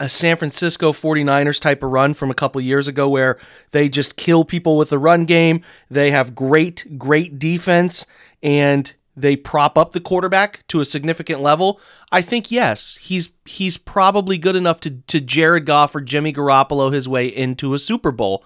a 0.00 0.08
San 0.08 0.36
Francisco 0.36 0.92
49ers 0.92 1.60
type 1.60 1.82
of 1.82 1.90
run 1.90 2.14
from 2.14 2.30
a 2.30 2.34
couple 2.34 2.60
years 2.60 2.88
ago 2.88 3.08
where 3.08 3.38
they 3.70 3.88
just 3.88 4.16
kill 4.16 4.44
people 4.44 4.76
with 4.76 4.90
the 4.90 4.98
run 4.98 5.24
game. 5.24 5.62
They 5.88 6.10
have 6.10 6.34
great, 6.34 6.98
great 6.98 7.38
defense 7.38 8.04
and 8.42 8.92
they 9.16 9.36
prop 9.36 9.78
up 9.78 9.92
the 9.92 10.00
quarterback 10.00 10.66
to 10.68 10.80
a 10.80 10.84
significant 10.84 11.40
level. 11.40 11.80
I 12.10 12.22
think 12.22 12.50
yes, 12.50 12.98
he's 13.00 13.32
he's 13.44 13.76
probably 13.76 14.38
good 14.38 14.56
enough 14.56 14.80
to 14.80 14.90
to 14.90 15.20
Jared 15.20 15.66
Goff 15.66 15.94
or 15.94 16.00
Jimmy 16.00 16.32
Garoppolo 16.32 16.92
his 16.92 17.08
way 17.08 17.26
into 17.26 17.74
a 17.74 17.78
Super 17.78 18.10
Bowl. 18.10 18.44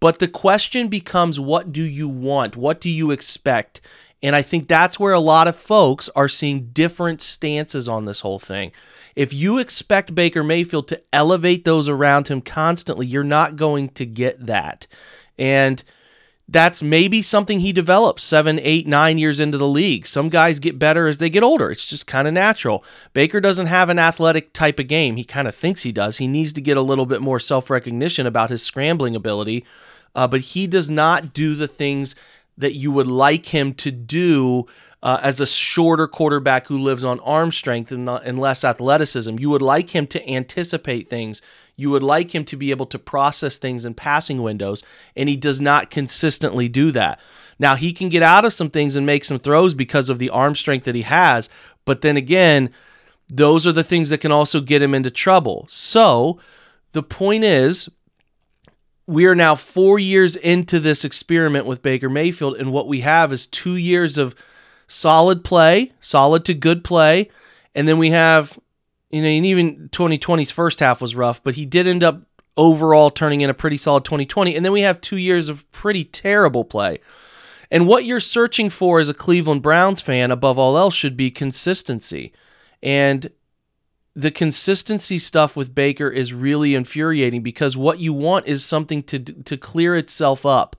But 0.00 0.18
the 0.18 0.28
question 0.28 0.88
becomes 0.88 1.38
what 1.38 1.72
do 1.72 1.82
you 1.82 2.08
want? 2.08 2.56
What 2.56 2.80
do 2.80 2.90
you 2.90 3.10
expect? 3.10 3.80
And 4.22 4.36
I 4.36 4.42
think 4.42 4.68
that's 4.68 5.00
where 5.00 5.12
a 5.12 5.20
lot 5.20 5.48
of 5.48 5.56
folks 5.56 6.08
are 6.14 6.28
seeing 6.28 6.70
different 6.72 7.20
stances 7.20 7.88
on 7.88 8.04
this 8.04 8.20
whole 8.20 8.38
thing. 8.38 8.72
If 9.16 9.32
you 9.32 9.58
expect 9.58 10.14
Baker 10.14 10.42
Mayfield 10.42 10.88
to 10.88 11.02
elevate 11.12 11.64
those 11.64 11.88
around 11.88 12.28
him 12.28 12.40
constantly, 12.40 13.06
you're 13.06 13.24
not 13.24 13.56
going 13.56 13.90
to 13.90 14.06
get 14.06 14.46
that. 14.46 14.86
And 15.38 15.82
that's 16.52 16.82
maybe 16.82 17.22
something 17.22 17.60
he 17.60 17.72
develops 17.72 18.22
seven, 18.22 18.60
eight, 18.62 18.86
nine 18.86 19.16
years 19.16 19.40
into 19.40 19.56
the 19.56 19.68
league. 19.68 20.06
Some 20.06 20.28
guys 20.28 20.58
get 20.58 20.78
better 20.78 21.06
as 21.06 21.16
they 21.16 21.30
get 21.30 21.42
older. 21.42 21.70
It's 21.70 21.88
just 21.88 22.06
kind 22.06 22.28
of 22.28 22.34
natural. 22.34 22.84
Baker 23.14 23.40
doesn't 23.40 23.66
have 23.66 23.88
an 23.88 23.98
athletic 23.98 24.52
type 24.52 24.78
of 24.78 24.86
game. 24.86 25.16
He 25.16 25.24
kind 25.24 25.48
of 25.48 25.54
thinks 25.54 25.82
he 25.82 25.92
does. 25.92 26.18
He 26.18 26.26
needs 26.26 26.52
to 26.52 26.60
get 26.60 26.76
a 26.76 26.82
little 26.82 27.06
bit 27.06 27.22
more 27.22 27.40
self 27.40 27.70
recognition 27.70 28.26
about 28.26 28.50
his 28.50 28.62
scrambling 28.62 29.16
ability, 29.16 29.64
uh, 30.14 30.28
but 30.28 30.40
he 30.40 30.66
does 30.66 30.90
not 30.90 31.32
do 31.32 31.54
the 31.54 31.68
things 31.68 32.14
that 32.58 32.74
you 32.74 32.92
would 32.92 33.06
like 33.08 33.46
him 33.46 33.72
to 33.72 33.90
do 33.90 34.66
uh, 35.02 35.18
as 35.22 35.40
a 35.40 35.46
shorter 35.46 36.06
quarterback 36.06 36.66
who 36.66 36.78
lives 36.78 37.02
on 37.02 37.18
arm 37.20 37.50
strength 37.50 37.90
and, 37.90 38.08
and 38.08 38.38
less 38.38 38.62
athleticism. 38.62 39.38
You 39.38 39.48
would 39.50 39.62
like 39.62 39.90
him 39.90 40.06
to 40.08 40.30
anticipate 40.30 41.08
things. 41.08 41.40
You 41.76 41.90
would 41.90 42.02
like 42.02 42.34
him 42.34 42.44
to 42.46 42.56
be 42.56 42.70
able 42.70 42.86
to 42.86 42.98
process 42.98 43.56
things 43.56 43.84
in 43.84 43.94
passing 43.94 44.42
windows, 44.42 44.84
and 45.16 45.28
he 45.28 45.36
does 45.36 45.60
not 45.60 45.90
consistently 45.90 46.68
do 46.68 46.90
that. 46.92 47.20
Now, 47.58 47.76
he 47.76 47.92
can 47.92 48.08
get 48.08 48.22
out 48.22 48.44
of 48.44 48.52
some 48.52 48.70
things 48.70 48.96
and 48.96 49.06
make 49.06 49.24
some 49.24 49.38
throws 49.38 49.74
because 49.74 50.08
of 50.08 50.18
the 50.18 50.30
arm 50.30 50.54
strength 50.54 50.84
that 50.84 50.94
he 50.94 51.02
has, 51.02 51.48
but 51.84 52.00
then 52.00 52.16
again, 52.16 52.70
those 53.28 53.66
are 53.66 53.72
the 53.72 53.84
things 53.84 54.10
that 54.10 54.18
can 54.18 54.32
also 54.32 54.60
get 54.60 54.82
him 54.82 54.94
into 54.94 55.10
trouble. 55.10 55.66
So, 55.70 56.38
the 56.92 57.02
point 57.02 57.44
is, 57.44 57.88
we 59.06 59.26
are 59.26 59.34
now 59.34 59.54
four 59.54 59.98
years 59.98 60.36
into 60.36 60.78
this 60.78 61.04
experiment 61.04 61.66
with 61.66 61.82
Baker 61.82 62.08
Mayfield, 62.08 62.56
and 62.56 62.72
what 62.72 62.88
we 62.88 63.00
have 63.00 63.32
is 63.32 63.46
two 63.46 63.76
years 63.76 64.18
of 64.18 64.34
solid 64.86 65.42
play, 65.42 65.92
solid 66.00 66.44
to 66.44 66.54
good 66.54 66.84
play. 66.84 67.30
And 67.74 67.88
then 67.88 67.98
we 67.98 68.10
have, 68.10 68.58
you 69.12 69.22
know, 69.22 69.28
and 69.28 69.46
even 69.46 69.88
2020's 69.90 70.50
first 70.50 70.80
half 70.80 71.00
was 71.00 71.14
rough, 71.14 71.42
but 71.44 71.54
he 71.54 71.66
did 71.66 71.86
end 71.86 72.02
up 72.02 72.22
overall 72.56 73.10
turning 73.10 73.42
in 73.42 73.50
a 73.50 73.54
pretty 73.54 73.76
solid 73.76 74.04
2020. 74.04 74.56
And 74.56 74.64
then 74.64 74.72
we 74.72 74.80
have 74.80 75.00
two 75.00 75.16
years 75.16 75.48
of 75.48 75.70
pretty 75.70 76.04
terrible 76.04 76.64
play. 76.64 76.98
And 77.70 77.86
what 77.86 78.04
you're 78.04 78.20
searching 78.20 78.68
for 78.68 79.00
as 79.00 79.08
a 79.08 79.14
Cleveland 79.14 79.62
Browns 79.62 80.00
fan, 80.00 80.30
above 80.30 80.58
all 80.58 80.76
else, 80.76 80.94
should 80.94 81.16
be 81.16 81.30
consistency. 81.30 82.32
And 82.82 83.30
the 84.14 84.30
consistency 84.30 85.18
stuff 85.18 85.56
with 85.56 85.74
Baker 85.74 86.08
is 86.08 86.34
really 86.34 86.74
infuriating 86.74 87.42
because 87.42 87.76
what 87.76 87.98
you 87.98 88.12
want 88.12 88.46
is 88.46 88.64
something 88.64 89.02
to 89.04 89.18
to 89.18 89.56
clear 89.56 89.96
itself 89.96 90.44
up. 90.44 90.76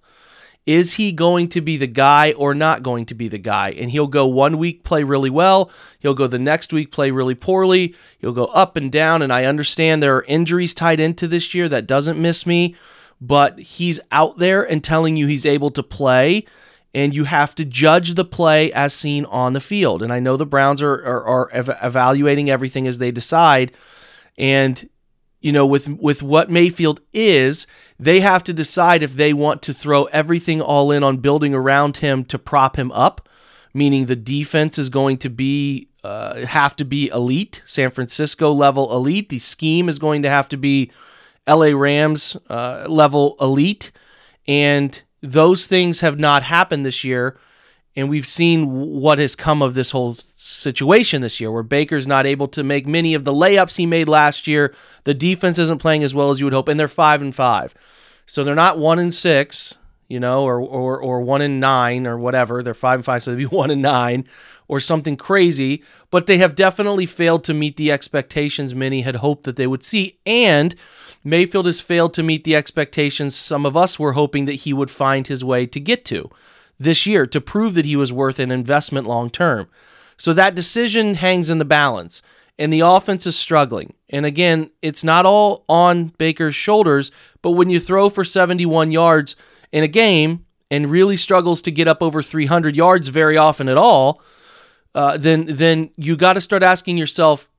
Is 0.65 0.93
he 0.93 1.11
going 1.11 1.49
to 1.49 1.61
be 1.61 1.75
the 1.75 1.87
guy 1.87 2.31
or 2.33 2.55
not 2.55 2.83
going 2.83 3.05
to 3.07 3.15
be 3.15 3.27
the 3.27 3.37
guy? 3.37 3.71
And 3.71 3.91
he'll 3.91 4.07
go 4.07 4.27
one 4.27 4.57
week 4.57 4.85
play 4.85 5.03
really 5.03 5.29
well. 5.29 5.69
He'll 5.99 6.13
go 6.13 6.27
the 6.27 6.39
next 6.39 6.71
week 6.71 6.91
play 6.91 7.11
really 7.11 7.35
poorly. 7.35 7.95
He'll 8.19 8.31
go 8.31 8.45
up 8.45 8.77
and 8.77 8.89
down. 8.91 9.21
And 9.21 9.33
I 9.33 9.43
understand 9.43 10.01
there 10.01 10.15
are 10.15 10.23
injuries 10.23 10.73
tied 10.73 11.01
into 11.01 11.27
this 11.27 11.53
year. 11.53 11.67
That 11.67 11.85
doesn't 11.85 12.21
miss 12.21 12.45
me. 12.45 12.75
But 13.19 13.59
he's 13.59 13.99
out 14.11 14.37
there 14.37 14.63
and 14.63 14.83
telling 14.83 15.17
you 15.17 15.27
he's 15.27 15.45
able 15.45 15.71
to 15.71 15.83
play. 15.83 16.45
And 16.93 17.13
you 17.13 17.25
have 17.25 17.55
to 17.55 17.65
judge 17.65 18.15
the 18.15 18.25
play 18.25 18.71
as 18.71 18.93
seen 18.93 19.25
on 19.25 19.53
the 19.53 19.59
field. 19.59 20.01
And 20.01 20.13
I 20.13 20.19
know 20.19 20.37
the 20.37 20.45
Browns 20.45 20.81
are, 20.81 20.93
are, 20.93 21.25
are 21.25 21.49
ev- 21.51 21.77
evaluating 21.81 22.49
everything 22.49 22.87
as 22.87 22.99
they 22.99 23.11
decide. 23.11 23.73
And 24.37 24.87
you 25.43 25.51
know, 25.51 25.65
with 25.67 25.89
with 25.89 26.23
what 26.23 26.49
Mayfield 26.49 27.01
is, 27.11 27.67
they 27.99 28.21
have 28.21 28.45
to 28.45 28.53
decide 28.53 29.03
if 29.03 29.13
they 29.13 29.33
want 29.33 29.61
to 29.63 29.73
throw 29.73 30.05
everything 30.05 30.61
all 30.61 30.89
in 30.89 31.03
on 31.03 31.17
building 31.17 31.53
around 31.53 31.97
him 31.97 32.23
to 32.25 32.39
prop 32.39 32.77
him 32.77 32.91
up, 32.93 33.27
meaning 33.73 34.05
the 34.05 34.15
defense 34.15 34.79
is 34.79 34.87
going 34.87 35.17
to 35.17 35.29
be 35.29 35.89
uh, 36.01 36.45
have 36.45 36.77
to 36.77 36.85
be 36.85 37.09
elite, 37.09 37.61
San 37.65 37.91
Francisco 37.91 38.53
level 38.53 38.95
elite. 38.95 39.27
The 39.27 39.39
scheme 39.39 39.89
is 39.89 39.99
going 39.99 40.21
to 40.21 40.29
have 40.29 40.47
to 40.49 40.57
be 40.57 40.91
L.A. 41.45 41.73
Rams 41.73 42.37
uh, 42.49 42.85
level 42.87 43.35
elite, 43.41 43.91
and 44.47 44.99
those 45.19 45.67
things 45.67 45.99
have 45.99 46.17
not 46.17 46.43
happened 46.43 46.85
this 46.85 47.03
year. 47.03 47.37
And 47.97 48.09
we've 48.09 48.25
seen 48.25 48.71
what 48.71 49.19
has 49.19 49.35
come 49.35 49.61
of 49.61 49.75
this 49.75 49.91
whole 49.91 50.17
situation 50.45 51.21
this 51.21 51.39
year 51.39 51.51
where 51.51 51.63
Baker's 51.63 52.05
not 52.05 52.25
able 52.25 52.47
to 52.49 52.63
make 52.63 52.85
many 52.85 53.13
of 53.13 53.23
the 53.23 53.33
layups 53.33 53.77
he 53.77 53.85
made 53.85 54.09
last 54.09 54.45
year. 54.47 54.73
The 55.05 55.13
defense 55.13 55.57
isn't 55.57 55.79
playing 55.79 56.03
as 56.03 56.13
well 56.13 56.31
as 56.31 56.39
you 56.39 56.45
would 56.45 56.53
hope, 56.53 56.67
and 56.67 56.79
they're 56.79 56.87
five 56.87 57.21
and 57.21 57.33
five. 57.33 57.73
So 58.25 58.43
they're 58.43 58.55
not 58.55 58.77
one 58.77 58.99
and 58.99 59.13
six. 59.13 59.75
you 60.09 60.19
know, 60.19 60.43
or 60.43 60.59
or 60.59 60.99
or 60.99 61.21
one 61.21 61.41
and 61.41 61.59
nine 61.59 62.05
or 62.05 62.17
whatever. 62.17 62.61
They're 62.61 62.73
five 62.73 62.99
and 62.99 63.05
five, 63.05 63.23
so 63.23 63.31
they'd 63.31 63.37
be 63.37 63.45
one 63.63 63.71
and 63.71 63.81
nine 63.81 64.25
or 64.67 64.79
something 64.79 65.17
crazy. 65.17 65.83
But 66.11 66.27
they 66.27 66.37
have 66.37 66.55
definitely 66.55 67.05
failed 67.05 67.43
to 67.45 67.53
meet 67.53 67.77
the 67.77 67.91
expectations 67.91 68.75
many 68.75 69.01
had 69.01 69.15
hoped 69.17 69.45
that 69.45 69.55
they 69.55 69.67
would 69.67 69.83
see, 69.83 70.19
and 70.25 70.75
Mayfield 71.23 71.65
has 71.65 71.79
failed 71.81 72.13
to 72.15 72.23
meet 72.23 72.43
the 72.43 72.55
expectations 72.55 73.35
some 73.35 73.65
of 73.65 73.77
us 73.77 73.97
were 73.97 74.13
hoping 74.13 74.45
that 74.45 74.53
he 74.53 74.73
would 74.73 74.91
find 74.91 75.25
his 75.27 75.43
way 75.43 75.65
to 75.67 75.79
get 75.79 76.05
to 76.05 76.29
this 76.79 77.05
year 77.05 77.25
to 77.27 77.39
prove 77.41 77.75
that 77.75 77.85
he 77.85 77.95
was 77.95 78.11
worth 78.11 78.39
an 78.39 78.51
investment 78.51 79.07
long 79.07 79.29
term. 79.29 79.67
So 80.23 80.31
that 80.31 80.55
decision 80.55 81.15
hangs 81.15 81.49
in 81.49 81.57
the 81.57 81.65
balance, 81.65 82.21
and 82.57 82.71
the 82.71 82.79
offense 82.79 83.27
is 83.27 83.37
struggling. 83.37 83.93
And 84.07 84.25
again, 84.25 84.71
it's 84.81 85.03
not 85.03 85.25
all 85.25 85.65
on 85.67 86.13
Baker's 86.17 86.55
shoulders, 86.55 87.11
but 87.41 87.51
when 87.51 87.69
you 87.69 87.77
throw 87.77 88.09
for 88.09 88.23
71 88.23 88.93
yards 88.93 89.35
in 89.73 89.83
a 89.83 89.87
game 89.89 90.45
and 90.71 90.89
really 90.89 91.17
struggles 91.17 91.61
to 91.63 91.71
get 91.71 91.89
up 91.89 92.01
over 92.01 92.21
300 92.21 92.73
yards 92.73 93.09
very 93.09 93.35
often 93.35 93.67
at 93.67 93.75
all, 93.75 94.21
uh, 94.95 95.17
then 95.17 95.45
then 95.45 95.89
you 95.97 96.15
got 96.15 96.33
to 96.33 96.41
start 96.41 96.63
asking 96.63 96.97
yourself, 96.97 97.49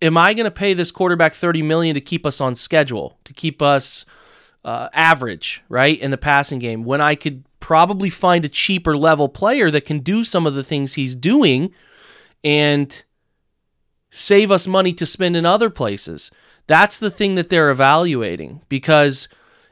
am 0.00 0.16
I 0.16 0.32
going 0.32 0.44
to 0.44 0.50
pay 0.50 0.72
this 0.72 0.90
quarterback 0.90 1.34
30 1.34 1.60
million 1.60 1.92
to 1.96 2.00
keep 2.00 2.24
us 2.24 2.40
on 2.40 2.54
schedule, 2.54 3.18
to 3.24 3.34
keep 3.34 3.60
us 3.60 4.06
uh, 4.64 4.88
average, 4.94 5.62
right, 5.68 6.00
in 6.00 6.12
the 6.12 6.16
passing 6.16 6.60
game 6.60 6.82
when 6.82 7.02
I 7.02 7.14
could 7.14 7.44
probably 7.60 8.08
find 8.08 8.46
a 8.46 8.48
cheaper 8.48 8.96
level 8.96 9.28
player 9.28 9.70
that 9.70 9.84
can 9.84 9.98
do 9.98 10.24
some 10.24 10.46
of 10.46 10.54
the 10.54 10.64
things 10.64 10.94
he's 10.94 11.14
doing 11.14 11.74
and 12.46 13.02
save 14.08 14.52
us 14.52 14.68
money 14.68 14.92
to 14.92 15.04
spend 15.04 15.36
in 15.36 15.44
other 15.44 15.68
places. 15.68 16.30
That's 16.68 16.96
the 16.96 17.10
thing 17.10 17.34
that 17.34 17.50
they're 17.50 17.70
evaluating 17.70 18.62
because 18.68 19.28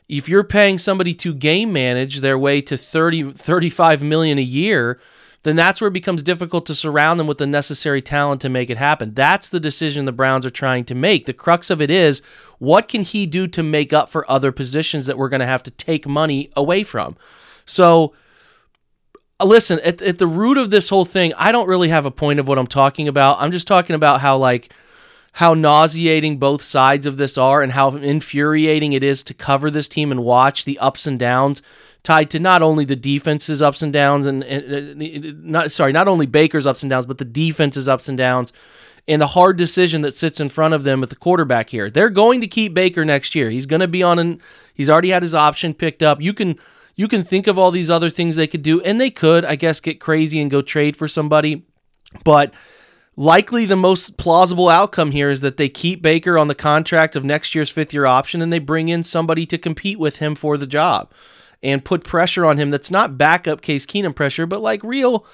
if 0.08 0.28
you're 0.28 0.42
paying 0.42 0.78
somebody 0.78 1.14
to 1.14 1.32
game 1.32 1.72
manage 1.72 2.18
their 2.18 2.36
way 2.36 2.60
to 2.62 2.76
30 2.76 3.32
35 3.34 4.02
million 4.02 4.38
a 4.38 4.42
year, 4.42 5.00
then 5.44 5.54
that's 5.54 5.80
where 5.80 5.88
it 5.88 5.94
becomes 5.94 6.24
difficult 6.24 6.66
to 6.66 6.74
surround 6.74 7.20
them 7.20 7.28
with 7.28 7.38
the 7.38 7.46
necessary 7.46 8.02
talent 8.02 8.40
to 8.40 8.48
make 8.48 8.70
it 8.70 8.76
happen. 8.76 9.14
That's 9.14 9.50
the 9.50 9.60
decision 9.60 10.04
the 10.04 10.10
Browns 10.10 10.44
are 10.44 10.50
trying 10.50 10.84
to 10.86 10.96
make. 10.96 11.26
The 11.26 11.32
crux 11.32 11.70
of 11.70 11.80
it 11.80 11.92
is 11.92 12.22
what 12.58 12.88
can 12.88 13.02
he 13.02 13.24
do 13.24 13.46
to 13.46 13.62
make 13.62 13.92
up 13.92 14.08
for 14.08 14.28
other 14.28 14.50
positions 14.50 15.06
that 15.06 15.16
we're 15.16 15.28
going 15.28 15.40
to 15.40 15.46
have 15.46 15.62
to 15.62 15.70
take 15.70 16.08
money 16.08 16.50
away 16.56 16.82
from? 16.82 17.16
So, 17.66 18.14
Uh, 19.40 19.44
listen, 19.46 19.80
at, 19.80 20.00
at 20.00 20.18
the 20.18 20.26
root 20.26 20.58
of 20.58 20.70
this 20.70 20.88
whole 20.88 21.04
thing, 21.04 21.32
I 21.34 21.52
don't 21.52 21.68
really 21.68 21.88
have 21.88 22.06
a 22.06 22.10
point 22.10 22.38
of 22.38 22.46
what 22.46 22.58
I'm 22.58 22.66
talking 22.66 23.08
about. 23.08 23.40
I'm 23.40 23.52
just 23.52 23.66
talking 23.66 23.96
about 23.96 24.20
how, 24.20 24.36
like, 24.36 24.72
how 25.32 25.54
nauseating 25.54 26.38
both 26.38 26.62
sides 26.62 27.06
of 27.06 27.16
this 27.16 27.36
are 27.36 27.62
and 27.62 27.72
how 27.72 27.90
infuriating 27.90 28.92
it 28.92 29.02
is 29.02 29.24
to 29.24 29.34
cover 29.34 29.70
this 29.70 29.88
team 29.88 30.12
and 30.12 30.22
watch 30.22 30.64
the 30.64 30.78
ups 30.78 31.06
and 31.06 31.18
downs 31.18 31.62
tied 32.04 32.30
to 32.30 32.38
not 32.38 32.62
only 32.62 32.84
the 32.84 32.94
defense's 32.94 33.60
ups 33.60 33.82
and 33.82 33.92
downs 33.92 34.26
and, 34.26 34.44
and, 34.44 35.02
uh, 35.02 35.32
not 35.42 35.72
sorry, 35.72 35.90
not 35.90 36.06
only 36.06 36.26
Baker's 36.26 36.66
ups 36.66 36.84
and 36.84 36.90
downs, 36.90 37.06
but 37.06 37.18
the 37.18 37.24
defense's 37.24 37.88
ups 37.88 38.08
and 38.08 38.16
downs 38.16 38.52
and 39.08 39.20
the 39.20 39.26
hard 39.26 39.56
decision 39.56 40.02
that 40.02 40.16
sits 40.16 40.38
in 40.38 40.48
front 40.48 40.74
of 40.74 40.84
them 40.84 41.02
at 41.02 41.10
the 41.10 41.16
quarterback 41.16 41.70
here. 41.70 41.90
They're 41.90 42.10
going 42.10 42.40
to 42.42 42.46
keep 42.46 42.72
Baker 42.72 43.04
next 43.04 43.34
year. 43.34 43.50
He's 43.50 43.66
going 43.66 43.80
to 43.80 43.88
be 43.88 44.02
on 44.02 44.18
an 44.18 44.40
he's 44.74 44.88
already 44.88 45.10
had 45.10 45.22
his 45.22 45.34
option 45.34 45.74
picked 45.74 46.02
up. 46.02 46.20
You 46.20 46.32
can 46.32 46.58
you 46.96 47.08
can 47.08 47.22
think 47.22 47.46
of 47.46 47.58
all 47.58 47.70
these 47.70 47.90
other 47.90 48.10
things 48.10 48.36
they 48.36 48.46
could 48.46 48.62
do 48.62 48.80
and 48.82 49.00
they 49.00 49.10
could, 49.10 49.44
I 49.44 49.56
guess, 49.56 49.80
get 49.80 50.00
crazy 50.00 50.40
and 50.40 50.50
go 50.50 50.62
trade 50.62 50.96
for 50.96 51.08
somebody. 51.08 51.66
But 52.24 52.52
likely 53.16 53.64
the 53.64 53.76
most 53.76 54.16
plausible 54.16 54.68
outcome 54.68 55.10
here 55.10 55.30
is 55.30 55.40
that 55.40 55.56
they 55.56 55.68
keep 55.68 56.02
Baker 56.02 56.38
on 56.38 56.48
the 56.48 56.54
contract 56.54 57.16
of 57.16 57.24
next 57.24 57.54
year's 57.54 57.70
fifth 57.70 57.92
year 57.92 58.06
option 58.06 58.42
and 58.42 58.52
they 58.52 58.58
bring 58.58 58.88
in 58.88 59.02
somebody 59.02 59.46
to 59.46 59.58
compete 59.58 59.98
with 59.98 60.16
him 60.16 60.34
for 60.34 60.56
the 60.56 60.66
job 60.66 61.10
and 61.62 61.84
put 61.84 62.04
pressure 62.04 62.44
on 62.44 62.58
him 62.58 62.70
that's 62.70 62.90
not 62.90 63.18
backup 63.18 63.62
Case 63.62 63.86
Keenum 63.86 64.14
pressure, 64.14 64.46
but 64.46 64.60
like 64.60 64.82
real 64.84 65.26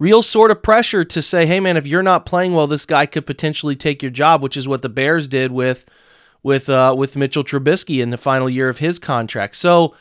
real 0.00 0.22
sort 0.22 0.50
of 0.50 0.62
pressure 0.62 1.04
to 1.04 1.22
say, 1.22 1.46
"Hey 1.46 1.60
man, 1.60 1.76
if 1.76 1.86
you're 1.86 2.02
not 2.02 2.26
playing 2.26 2.54
well, 2.54 2.66
this 2.66 2.86
guy 2.86 3.06
could 3.06 3.26
potentially 3.26 3.76
take 3.76 4.02
your 4.02 4.10
job," 4.10 4.42
which 4.42 4.56
is 4.56 4.66
what 4.66 4.82
the 4.82 4.88
Bears 4.88 5.28
did 5.28 5.52
with 5.52 5.84
with 6.42 6.68
uh, 6.68 6.94
with 6.96 7.16
Mitchell 7.16 7.44
Trubisky 7.44 8.02
in 8.02 8.10
the 8.10 8.16
final 8.16 8.48
year 8.48 8.68
of 8.68 8.78
his 8.78 8.98
contract. 8.98 9.54
So 9.56 9.94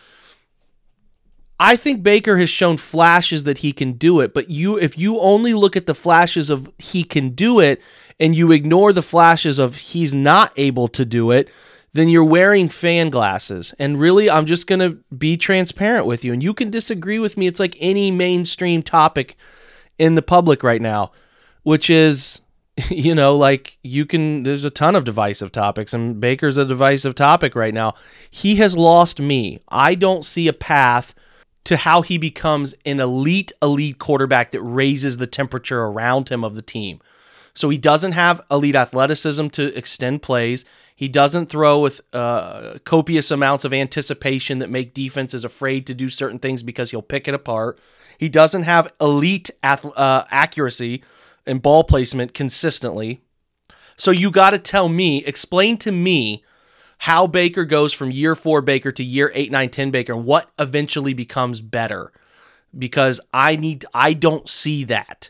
I 1.64 1.78
think 1.78 2.04
Baker 2.04 2.36
has 2.40 2.50
shown 2.50 2.76
flashes 2.76 3.46
that 3.46 3.60
he 3.60 3.72
can 3.72 3.94
do 3.94 4.20
it, 4.20 4.34
but 4.34 4.50
you 4.50 4.78
if 4.78 4.98
you 4.98 5.18
only 5.22 5.54
look 5.54 5.78
at 5.78 5.86
the 5.86 5.96
flashes 5.96 6.50
of 6.50 6.70
he 6.78 7.06
can 7.06 7.30
do 7.30 7.62
it 7.62 7.82
and 8.20 8.36
you 8.36 8.52
ignore 8.52 8.92
the 8.92 9.02
flashes 9.02 9.60
of 9.60 9.78
he's 9.78 10.14
not 10.14 10.52
able 10.58 10.90
to 10.90 11.06
do 11.06 11.32
it, 11.32 11.50
then 11.94 12.10
you're 12.10 12.26
wearing 12.26 12.68
fan 12.68 13.10
glasses. 13.10 13.74
And 13.80 13.98
really, 13.98 14.30
I'm 14.30 14.46
just 14.46 14.68
going 14.68 14.80
to 14.80 14.98
be 15.16 15.38
transparent 15.38 16.06
with 16.06 16.26
you. 16.26 16.34
And 16.34 16.44
you 16.44 16.54
can 16.54 16.70
disagree 16.70 17.18
with 17.18 17.38
me. 17.38 17.48
It's 17.48 17.62
like 17.62 17.78
any 17.80 18.12
mainstream 18.12 18.84
topic 18.84 19.38
in 19.98 20.16
the 20.16 20.22
public 20.22 20.64
right 20.64 20.82
now, 20.82 21.14
which 21.62 21.90
is, 21.90 22.42
you 22.90 23.16
know, 23.16 23.38
like 23.38 23.78
you 23.84 24.06
can, 24.06 24.44
there's 24.44 24.66
a 24.66 24.70
ton 24.70 24.98
of 24.98 25.06
divisive 25.06 25.54
topics, 25.54 25.94
and 25.94 26.20
Baker's 26.20 26.58
a 26.58 26.66
divisive 26.66 27.16
topic 27.16 27.56
right 27.56 27.74
now. 27.74 27.94
He 28.30 28.58
has 28.58 28.76
lost 28.76 29.22
me. 29.22 29.62
I 29.70 29.96
don't 29.96 30.26
see 30.26 30.50
a 30.50 30.54
path 30.54 31.16
to 31.66 31.78
how 31.78 32.02
he 32.02 32.18
becomes 32.18 32.76
an 32.86 33.00
elite, 33.00 33.52
elite 33.62 34.00
quarterback 34.00 34.52
that 34.52 34.62
raises 34.62 35.18
the 35.18 35.28
temperature 35.28 35.84
around 35.84 36.30
him 36.30 36.44
of 36.44 36.56
the 36.56 36.62
team. 36.62 37.00
So 37.54 37.70
he 37.70 37.78
doesn't 37.78 38.14
have 38.14 38.42
elite 38.50 38.76
athleticism 38.76 39.48
to 39.50 39.78
extend 39.78 40.22
plays. 40.22 40.66
He 40.96 41.08
doesn't 41.08 41.48
throw 41.48 41.80
with 41.80 42.02
uh, 42.14 42.80
copious 42.84 43.32
amounts 43.32 43.66
of 43.66 43.74
anticipation 43.74 44.60
that 44.60 44.70
make 44.70 44.94
defenses 44.94 45.46
afraid 45.46 45.88
to 45.88 45.94
do 45.94 46.10
certain 46.10 46.40
things 46.40 46.64
because 46.64 46.92
he'll 46.92 47.02
pick 47.02 47.28
it 47.28 47.34
apart. 47.34 47.80
He 48.18 48.30
doesn't 48.30 48.64
have 48.64 48.94
elite 49.00 49.50
ath- 49.62 49.98
uh, 49.98 50.26
accuracy 50.32 51.04
and 51.46 51.62
ball 51.62 51.84
placement 51.84 52.34
consistently. 52.34 53.22
So 53.98 54.12
you 54.12 54.32
got 54.32 54.52
to 54.52 54.60
tell 54.60 54.90
me, 54.90 55.24
explain 55.26 55.78
to 55.78 55.92
me 55.92 56.44
how 57.04 57.28
Baker 57.28 57.66
goes 57.66 57.92
from 57.92 58.12
year 58.12 58.34
four 58.34 58.62
Baker 58.62 58.90
to 58.90 59.04
year 59.04 59.30
eight, 59.36 59.52
nine, 59.52 59.70
10 59.70 59.92
Baker 59.92 60.16
what 60.16 60.50
eventually 60.58 61.14
becomes 61.14 61.60
better. 61.60 62.14
Because 62.80 63.20
I 63.34 63.58
need, 63.58 63.84
I 63.94 64.14
don't 64.14 64.50
see 64.50 64.86
that. 64.86 65.30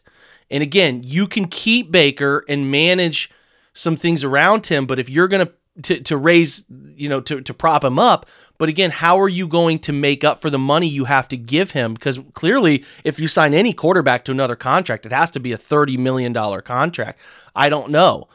And 0.52 0.62
again, 0.62 1.02
you 1.04 1.26
can 1.26 1.48
keep 1.48 1.92
Baker 1.92 2.46
and 2.48 2.70
manage 2.70 3.32
some 3.74 3.96
things 3.96 4.24
around 4.24 4.68
him. 4.68 4.86
But 4.86 5.00
if 5.00 5.10
you're 5.10 5.28
going 5.28 5.48
to 5.82 6.00
to 6.04 6.16
raise, 6.16 6.64
you 6.96 7.10
know, 7.10 7.20
to, 7.22 7.42
to 7.42 7.54
prop 7.56 7.84
him 7.84 7.98
up, 7.98 8.28
but 8.60 8.70
again, 8.70 8.92
how 8.92 9.20
are 9.20 9.28
you 9.28 9.48
going 9.48 9.80
to 9.80 9.92
make 9.92 10.24
up 10.24 10.40
for 10.40 10.52
the 10.52 10.60
money 10.60 10.86
you 10.86 11.06
have 11.06 11.28
to 11.30 11.38
give 11.38 11.72
him? 11.72 11.96
Because 11.96 12.20
clearly, 12.36 12.86
if 13.04 13.20
you 13.20 13.28
sign 13.28 13.56
any 13.56 13.74
quarterback 13.74 14.26
to 14.26 14.32
another 14.32 14.56
contract, 14.56 15.08
it 15.08 15.12
has 15.12 15.32
to 15.32 15.40
be 15.40 15.54
a 15.54 15.58
$30 15.58 15.98
million 15.98 16.36
contract. 16.62 17.20
I 17.56 17.70
don't 17.70 17.90
know. 17.90 18.28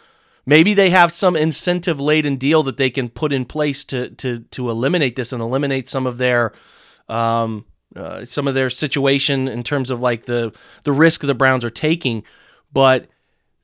Maybe 0.48 0.72
they 0.72 0.88
have 0.88 1.12
some 1.12 1.36
incentive 1.36 2.00
laden 2.00 2.36
deal 2.36 2.62
that 2.62 2.78
they 2.78 2.88
can 2.88 3.10
put 3.10 3.34
in 3.34 3.44
place 3.44 3.84
to 3.84 4.08
to 4.12 4.38
to 4.38 4.70
eliminate 4.70 5.14
this 5.14 5.34
and 5.34 5.42
eliminate 5.42 5.86
some 5.86 6.06
of 6.06 6.16
their 6.16 6.54
um, 7.06 7.66
uh, 7.94 8.24
some 8.24 8.48
of 8.48 8.54
their 8.54 8.70
situation 8.70 9.46
in 9.46 9.62
terms 9.62 9.90
of 9.90 10.00
like 10.00 10.24
the 10.24 10.54
the 10.84 10.92
risk 10.92 11.20
the 11.20 11.34
Browns 11.34 11.66
are 11.66 11.70
taking. 11.70 12.22
But 12.72 13.08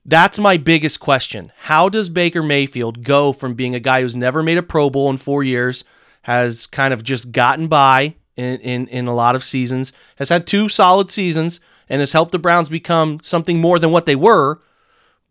that's 0.05 0.38
my 0.38 0.59
biggest 0.59 1.01
question. 1.01 1.53
How 1.57 1.88
does 1.88 2.11
Baker 2.11 2.42
Mayfield 2.42 3.03
go 3.03 3.33
from 3.33 3.55
being 3.55 3.75
a 3.75 3.81
guy 3.81 4.03
who's 4.03 4.14
never 4.14 4.42
made 4.42 4.59
a 4.59 4.62
Pro 4.62 4.90
Bowl 4.90 5.09
in 5.09 5.16
four 5.16 5.42
years, 5.42 5.85
has 6.20 6.66
kind 6.66 6.92
of 6.92 7.03
just 7.03 7.33
gotten 7.33 7.66
by 7.66 8.14
in, 8.37 8.61
in, 8.61 8.88
in 8.88 9.07
a 9.07 9.14
lot 9.14 9.35
of 9.35 9.42
seasons, 9.42 9.94
has 10.16 10.29
had 10.29 10.47
two 10.47 10.68
solid 10.68 11.11
seasons, 11.11 11.61
and 11.88 12.01
has 12.01 12.12
helped 12.12 12.33
the 12.33 12.38
Browns 12.38 12.68
become 12.68 13.20
something 13.23 13.59
more 13.59 13.79
than 13.79 13.90
what 13.90 14.05
they 14.05 14.16
were, 14.16 14.61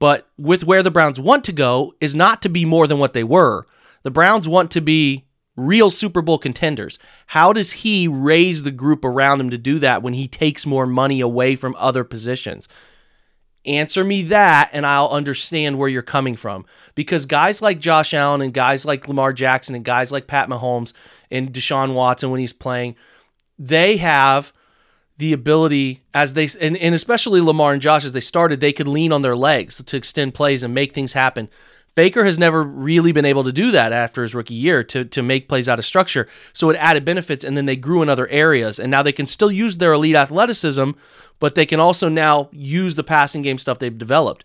but 0.03 0.27
with 0.37 0.65
where 0.65 0.83
the 0.83 0.91
Browns 0.91 1.17
want 1.17 1.45
to 1.45 1.53
go 1.53 1.93
is 2.01 2.13
not 2.13 2.41
to 2.41 2.49
be 2.49 2.65
more 2.65 2.87
than 2.87 2.99
what 2.99 3.13
they 3.13 3.23
were. 3.23 3.65
The 4.01 4.11
Browns 4.11 4.49
want 4.49 4.69
to 4.71 4.81
be 4.81 5.23
real 5.55 5.89
Super 5.89 6.21
Bowl 6.21 6.37
contenders. 6.37 6.99
How 7.27 7.53
does 7.53 7.71
he 7.71 8.09
raise 8.09 8.63
the 8.63 8.71
group 8.71 9.05
around 9.05 9.39
him 9.39 9.49
to 9.51 9.57
do 9.57 9.79
that 9.79 10.03
when 10.03 10.13
he 10.13 10.27
takes 10.27 10.65
more 10.65 10.85
money 10.85 11.21
away 11.21 11.55
from 11.55 11.73
other 11.79 12.03
positions? 12.03 12.67
Answer 13.65 14.03
me 14.03 14.23
that, 14.23 14.71
and 14.73 14.85
I'll 14.85 15.07
understand 15.07 15.77
where 15.77 15.87
you're 15.87 16.01
coming 16.01 16.35
from. 16.35 16.65
Because 16.95 17.25
guys 17.25 17.61
like 17.61 17.79
Josh 17.79 18.13
Allen 18.13 18.41
and 18.41 18.53
guys 18.53 18.85
like 18.85 19.07
Lamar 19.07 19.31
Jackson 19.31 19.73
and 19.73 19.85
guys 19.85 20.11
like 20.11 20.27
Pat 20.27 20.49
Mahomes 20.49 20.91
and 21.31 21.53
Deshaun 21.53 21.93
Watson 21.93 22.29
when 22.29 22.41
he's 22.41 22.51
playing, 22.51 22.97
they 23.57 23.95
have 23.95 24.51
the 25.23 25.31
ability 25.31 26.03
as 26.13 26.33
they 26.33 26.49
and, 26.59 26.75
and 26.75 26.93
especially 26.93 27.39
Lamar 27.39 27.71
and 27.71 27.81
Josh 27.81 28.03
as 28.03 28.11
they 28.11 28.19
started, 28.19 28.59
they 28.59 28.73
could 28.73 28.89
lean 28.89 29.13
on 29.13 29.21
their 29.21 29.37
legs 29.37 29.81
to 29.81 29.95
extend 29.95 30.33
plays 30.33 30.63
and 30.63 30.73
make 30.73 30.93
things 30.93 31.13
happen. 31.13 31.47
Baker 31.95 32.25
has 32.25 32.37
never 32.37 32.61
really 32.61 33.13
been 33.13 33.23
able 33.23 33.45
to 33.45 33.53
do 33.53 33.71
that 33.71 33.93
after 33.93 34.21
his 34.21 34.35
rookie 34.35 34.53
year 34.53 34.83
to, 34.83 35.05
to 35.05 35.23
make 35.23 35.47
plays 35.47 35.69
out 35.69 35.79
of 35.79 35.85
structure. 35.85 36.27
So 36.51 36.69
it 36.71 36.75
added 36.75 37.05
benefits, 37.05 37.45
and 37.45 37.55
then 37.55 37.67
they 37.67 37.77
grew 37.77 38.01
in 38.01 38.09
other 38.09 38.27
areas. 38.27 38.79
And 38.79 38.91
now 38.91 39.01
they 39.01 39.13
can 39.13 39.27
still 39.27 39.51
use 39.51 39.77
their 39.77 39.93
elite 39.93 40.15
athleticism, 40.15 40.91
but 41.39 41.55
they 41.55 41.65
can 41.65 41.79
also 41.79 42.09
now 42.09 42.49
use 42.51 42.95
the 42.95 43.03
passing 43.03 43.43
game 43.43 43.59
stuff 43.59 43.79
they've 43.79 43.97
developed. 43.97 44.43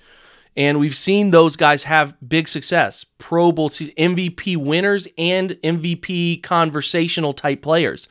And 0.56 0.78
we've 0.78 0.96
seen 0.96 1.32
those 1.32 1.56
guys 1.56 1.84
have 1.84 2.14
big 2.28 2.46
success 2.46 3.04
Pro 3.16 3.50
Bowl 3.50 3.70
MVP 3.70 4.56
winners 4.56 5.08
and 5.16 5.50
MVP 5.64 6.42
conversational 6.44 7.32
type 7.32 7.62
players. 7.62 8.08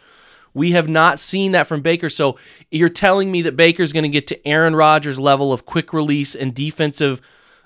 We 0.57 0.71
have 0.71 0.89
not 0.89 1.19
seen 1.19 1.51
that 1.51 1.67
from 1.67 1.81
Baker. 1.81 2.09
So 2.09 2.39
you're 2.71 2.89
telling 2.89 3.31
me 3.31 3.43
that 3.43 3.55
Baker's 3.55 3.93
going 3.93 4.03
to 4.03 4.09
get 4.09 4.25
to 4.27 4.47
Aaron 4.47 4.75
Rodgers' 4.75 5.19
level 5.19 5.53
of 5.53 5.65
quick 5.65 5.93
release 5.93 6.33
and 6.33 6.53
defensive, 6.53 7.21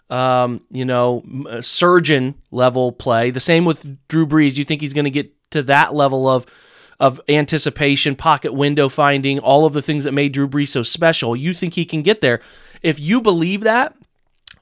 um, 0.10 0.62
you 0.70 0.84
know, 0.84 1.24
uh, 1.50 1.62
surgeon 1.62 2.36
level 2.52 2.92
play. 2.92 3.32
The 3.32 3.40
same 3.40 3.64
with 3.64 3.98
Drew 4.10 4.28
Brees. 4.28 4.58
You 4.58 4.66
think 4.66 4.82
he's 4.82 4.94
going 4.94 5.06
to 5.06 5.10
get 5.10 5.32
to 5.52 5.64
that 5.64 5.96
level 5.96 6.28
of 6.28 6.46
of 7.00 7.20
anticipation, 7.28 8.16
pocket 8.16 8.54
window 8.54 8.88
finding, 8.88 9.40
all 9.40 9.66
of 9.66 9.74
the 9.74 9.82
things 9.82 10.04
that 10.04 10.12
made 10.12 10.34
Drew 10.34 10.48
Brees 10.48 10.68
so 10.68 10.84
special. 10.84 11.36
You 11.36 11.52
think 11.52 11.74
he 11.74 11.84
can 11.84 12.04
get 12.04 12.22
there? 12.22 12.42
If 12.84 13.00
you 13.00 13.22
believe 13.22 13.62
that, 13.62 13.96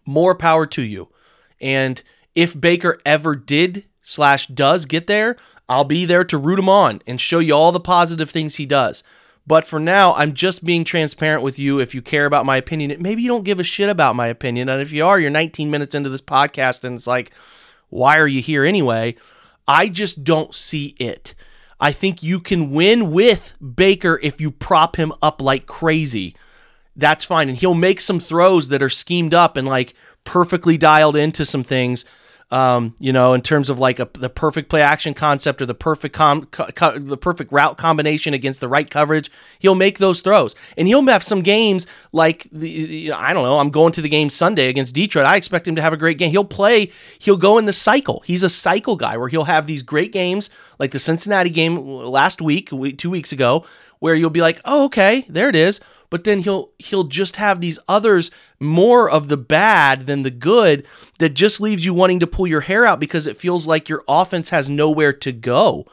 more 0.06 0.34
power 0.36 0.66
to 0.68 0.82
you. 0.82 1.10
And 1.60 2.02
if 2.36 2.58
Baker 2.58 2.98
ever 3.06 3.36
did 3.36 3.84
slash 4.04 4.48
does 4.48 4.86
get 4.86 5.08
there, 5.08 5.36
I'll 5.70 5.86
be 5.86 6.06
there 6.06 6.24
to 6.26 6.38
root 6.38 6.60
him 6.60 6.68
on 6.68 7.02
and 7.06 7.22
show 7.22 7.40
you 7.40 7.54
all 7.54 7.72
the 7.72 7.80
positive 7.80 8.30
things 8.30 8.56
he 8.56 8.66
does. 8.66 9.04
But 9.46 9.66
for 9.66 9.80
now, 9.80 10.14
I'm 10.16 10.34
just 10.34 10.66
being 10.66 10.84
transparent 10.84 11.44
with 11.44 11.58
you. 11.58 11.80
If 11.80 11.96
you 11.96 12.02
care 12.02 12.26
about 12.26 12.46
my 12.46 12.58
opinion, 12.58 13.02
maybe 13.02 13.22
you 13.22 13.30
don't 13.30 13.46
give 13.46 13.60
a 13.60 13.64
shit 13.64 13.90
about 13.90 14.16
my 14.16 14.28
opinion. 14.28 14.68
And 14.68 14.82
if 14.82 14.92
you 14.92 15.06
are, 15.06 15.20
you're 15.20 15.30
19 15.30 15.72
minutes 15.72 15.96
into 15.96 16.10
this 16.10 16.22
podcast 16.22 16.84
and 16.84 16.96
it's 16.96 17.08
like, 17.08 17.32
why 17.90 18.18
are 18.18 18.28
you 18.28 18.42
here 18.42 18.66
anyway? 18.66 19.16
I 19.68 19.88
just 19.88 20.24
don't 20.24 20.54
see 20.54 20.96
it. 21.00 21.36
I 21.80 21.92
think 21.92 22.22
you 22.22 22.40
can 22.40 22.72
win 22.72 23.12
with 23.12 23.56
Baker 23.76 24.20
if 24.22 24.42
you 24.42 24.52
prop 24.52 24.98
him 24.98 25.14
up 25.22 25.42
like 25.42 25.66
crazy. 25.66 26.36
That's 26.96 27.24
fine. 27.24 27.48
And 27.48 27.58
he'll 27.58 27.74
make 27.74 28.02
some 28.02 28.20
throws 28.20 28.68
that 28.68 28.84
are 28.84 28.90
schemed 28.90 29.34
up 29.34 29.56
and 29.56 29.68
like 29.68 29.94
perfectly 30.26 30.78
dialed 30.78 31.16
into 31.16 31.46
some 31.46 31.64
things 31.64 32.06
um, 32.52 32.96
you 33.00 33.14
know, 33.14 33.34
in 33.34 33.42
terms 33.42 33.70
of 33.70 33.78
like 33.78 34.00
a, 34.00 34.10
the 34.14 34.30
perfect 34.30 34.70
play 34.70 34.82
action 34.82 35.14
concept 35.14 35.62
or 35.62 35.68
the 35.68 35.76
perfect 35.76 36.16
com, 36.16 36.46
co- 36.46 36.98
the 36.98 37.18
perfect 37.18 37.52
route 37.52 37.78
combination 37.78 38.34
against 38.34 38.60
the 38.60 38.68
right 38.68 38.90
coverage, 38.90 39.30
he'll 39.60 39.76
make 39.76 40.00
those 40.00 40.22
throws, 40.22 40.56
and 40.76 40.88
he'll 40.88 41.06
have 41.06 41.24
some 41.24 41.42
games 41.42 41.86
like 42.12 42.48
the 42.52 43.12
I 43.12 43.34
don't 43.34 43.44
know. 43.44 43.60
I'm 43.60 43.70
going 43.70 43.94
to 43.94 44.02
the 44.02 44.10
game 44.10 44.30
Sunday 44.30 44.68
against 44.68 44.96
Detroit. 44.96 45.26
I 45.26 45.36
expect 45.36 45.68
him 45.68 45.76
to 45.76 45.82
have 45.82 45.94
a 45.94 45.98
great 45.98 46.18
game. 46.18 46.32
He'll 46.32 46.44
play. 46.44 46.92
He'll 47.20 47.38
go 47.38 47.58
in 47.60 47.66
the 47.66 47.74
cycle. 47.74 48.24
He's 48.26 48.44
a 48.44 48.50
cycle 48.50 48.96
guy 48.96 49.18
where 49.18 49.28
he'll 49.28 49.44
have 49.44 49.68
these 49.68 49.84
great 49.84 50.12
games 50.12 50.50
like 50.80 50.92
the 50.92 51.00
Cincinnati 51.00 51.50
game 51.52 51.78
last 51.78 52.42
week, 52.42 52.70
two 52.98 53.10
weeks 53.10 53.32
ago, 53.32 53.66
where 54.00 54.16
you'll 54.16 54.30
be 54.30 54.42
like, 54.42 54.60
oh 54.66 54.86
okay, 54.86 55.26
there 55.30 55.50
it 55.50 55.56
is 55.56 55.80
but 56.10 56.24
then 56.24 56.40
he'll 56.40 56.72
he'll 56.80 57.04
just 57.04 57.36
have 57.36 57.62
these 57.62 57.80
others 57.88 58.32
more 58.60 59.10
of 59.10 59.28
the 59.28 59.38
bad 59.38 60.08
than 60.08 60.24
the 60.24 60.32
good 60.32 60.86
that 61.20 61.30
just 61.30 61.62
leaves 61.62 61.86
you 61.86 61.94
wanting 61.94 62.20
to 62.20 62.28
pull 62.28 62.48
your 62.48 62.62
hair 62.62 62.86
out 62.86 63.00
because 63.00 63.28
it 63.28 63.38
feels 63.38 63.68
like 63.68 63.90
your 63.90 64.04
offense 64.08 64.50
has 64.50 64.68
nowhere 64.68 65.14
to 65.14 65.32
go. 65.32 65.86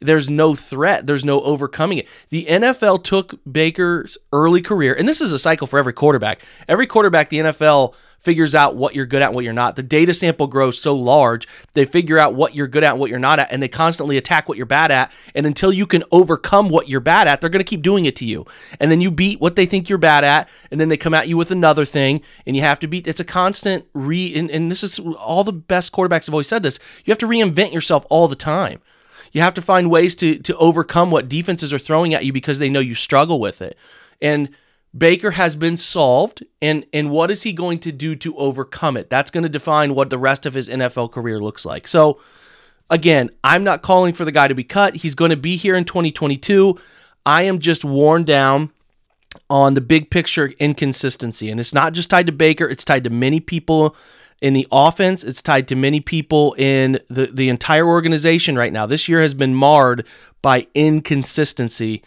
There's 0.00 0.30
no 0.30 0.54
threat, 0.54 1.06
there's 1.06 1.24
no 1.24 1.40
overcoming 1.42 1.98
it. 1.98 2.08
The 2.28 2.46
NFL 2.46 3.02
took 3.02 3.40
Baker's 3.50 4.16
early 4.32 4.62
career, 4.62 4.94
and 4.94 5.08
this 5.08 5.20
is 5.20 5.32
a 5.32 5.38
cycle 5.38 5.66
for 5.66 5.78
every 5.78 5.92
quarterback. 5.92 6.40
Every 6.68 6.86
quarterback 6.86 7.30
the 7.30 7.38
NFL 7.38 7.94
figures 8.20 8.54
out 8.54 8.76
what 8.76 8.94
you're 8.94 9.06
good 9.06 9.22
at 9.22 9.28
and 9.28 9.34
what 9.34 9.44
you're 9.44 9.52
not. 9.52 9.76
The 9.76 9.82
data 9.82 10.12
sample 10.12 10.46
grows 10.46 10.80
so 10.80 10.94
large, 10.94 11.48
they 11.72 11.84
figure 11.84 12.18
out 12.18 12.34
what 12.34 12.54
you're 12.54 12.66
good 12.66 12.84
at 12.84 12.92
and 12.92 13.00
what 13.00 13.10
you're 13.10 13.18
not 13.18 13.38
at, 13.38 13.50
and 13.50 13.62
they 13.62 13.68
constantly 13.68 14.16
attack 14.16 14.48
what 14.48 14.56
you're 14.56 14.66
bad 14.66 14.90
at. 14.90 15.12
And 15.34 15.46
until 15.46 15.72
you 15.72 15.86
can 15.86 16.04
overcome 16.12 16.68
what 16.68 16.88
you're 16.88 17.00
bad 17.00 17.26
at, 17.28 17.40
they're 17.40 17.50
going 17.50 17.64
to 17.64 17.68
keep 17.68 17.82
doing 17.82 18.04
it 18.04 18.16
to 18.16 18.26
you. 18.26 18.46
And 18.80 18.90
then 18.90 19.00
you 19.00 19.10
beat 19.10 19.40
what 19.40 19.56
they 19.56 19.66
think 19.66 19.88
you're 19.88 19.98
bad 19.98 20.24
at, 20.24 20.48
and 20.70 20.80
then 20.80 20.88
they 20.88 20.96
come 20.96 21.14
at 21.14 21.28
you 21.28 21.36
with 21.36 21.50
another 21.50 21.84
thing, 21.84 22.20
and 22.46 22.54
you 22.54 22.62
have 22.62 22.80
to 22.80 22.86
beat. 22.86 23.06
It's 23.06 23.20
a 23.20 23.24
constant 23.24 23.84
re, 23.94 24.32
and, 24.36 24.50
and 24.50 24.70
this 24.70 24.82
is 24.82 24.98
all 24.98 25.44
the 25.44 25.52
best 25.52 25.92
quarterbacks 25.92 26.26
have 26.26 26.34
always 26.34 26.48
said 26.48 26.62
this. 26.62 26.78
You 27.04 27.10
have 27.10 27.18
to 27.18 27.26
reinvent 27.26 27.72
yourself 27.72 28.06
all 28.10 28.28
the 28.28 28.36
time. 28.36 28.80
You 29.32 29.40
have 29.40 29.54
to 29.54 29.62
find 29.62 29.90
ways 29.90 30.14
to 30.16 30.38
to 30.38 30.56
overcome 30.56 31.10
what 31.10 31.28
defenses 31.28 31.72
are 31.72 31.78
throwing 31.78 32.14
at 32.14 32.24
you 32.24 32.32
because 32.32 32.58
they 32.58 32.68
know 32.68 32.80
you 32.80 32.94
struggle 32.94 33.40
with 33.40 33.62
it. 33.62 33.76
And 34.20 34.50
Baker 34.96 35.32
has 35.32 35.54
been 35.54 35.76
solved, 35.76 36.44
and 36.62 36.86
and 36.92 37.10
what 37.10 37.30
is 37.30 37.42
he 37.42 37.52
going 37.52 37.78
to 37.80 37.92
do 37.92 38.16
to 38.16 38.36
overcome 38.36 38.96
it? 38.96 39.10
That's 39.10 39.30
going 39.30 39.42
to 39.42 39.48
define 39.48 39.94
what 39.94 40.10
the 40.10 40.18
rest 40.18 40.46
of 40.46 40.54
his 40.54 40.68
NFL 40.68 41.12
career 41.12 41.40
looks 41.40 41.66
like. 41.66 41.86
So, 41.86 42.20
again, 42.88 43.30
I'm 43.44 43.64
not 43.64 43.82
calling 43.82 44.14
for 44.14 44.24
the 44.24 44.32
guy 44.32 44.48
to 44.48 44.54
be 44.54 44.64
cut. 44.64 44.96
He's 44.96 45.14
going 45.14 45.30
to 45.30 45.36
be 45.36 45.56
here 45.56 45.76
in 45.76 45.84
2022. 45.84 46.78
I 47.26 47.42
am 47.42 47.58
just 47.58 47.84
worn 47.84 48.24
down 48.24 48.72
on 49.50 49.74
the 49.74 49.82
big 49.82 50.10
picture 50.10 50.46
inconsistency, 50.58 51.50
and 51.50 51.60
it's 51.60 51.74
not 51.74 51.92
just 51.92 52.08
tied 52.08 52.26
to 52.26 52.32
Baker. 52.32 52.66
It's 52.66 52.84
tied 52.84 53.04
to 53.04 53.10
many 53.10 53.40
people 53.40 53.94
in 54.40 54.54
the 54.54 54.66
offense. 54.70 55.24
It's 55.24 55.42
tied 55.42 55.68
to 55.68 55.76
many 55.76 56.00
people 56.00 56.54
in 56.58 57.00
the 57.08 57.26
the 57.26 57.48
entire 57.48 57.86
organization 57.86 58.56
right 58.56 58.72
now. 58.72 58.86
This 58.86 59.08
year 59.08 59.20
has 59.20 59.34
been 59.34 59.54
marred 59.54 60.06
by 60.42 60.66
inconsistency 60.74 62.02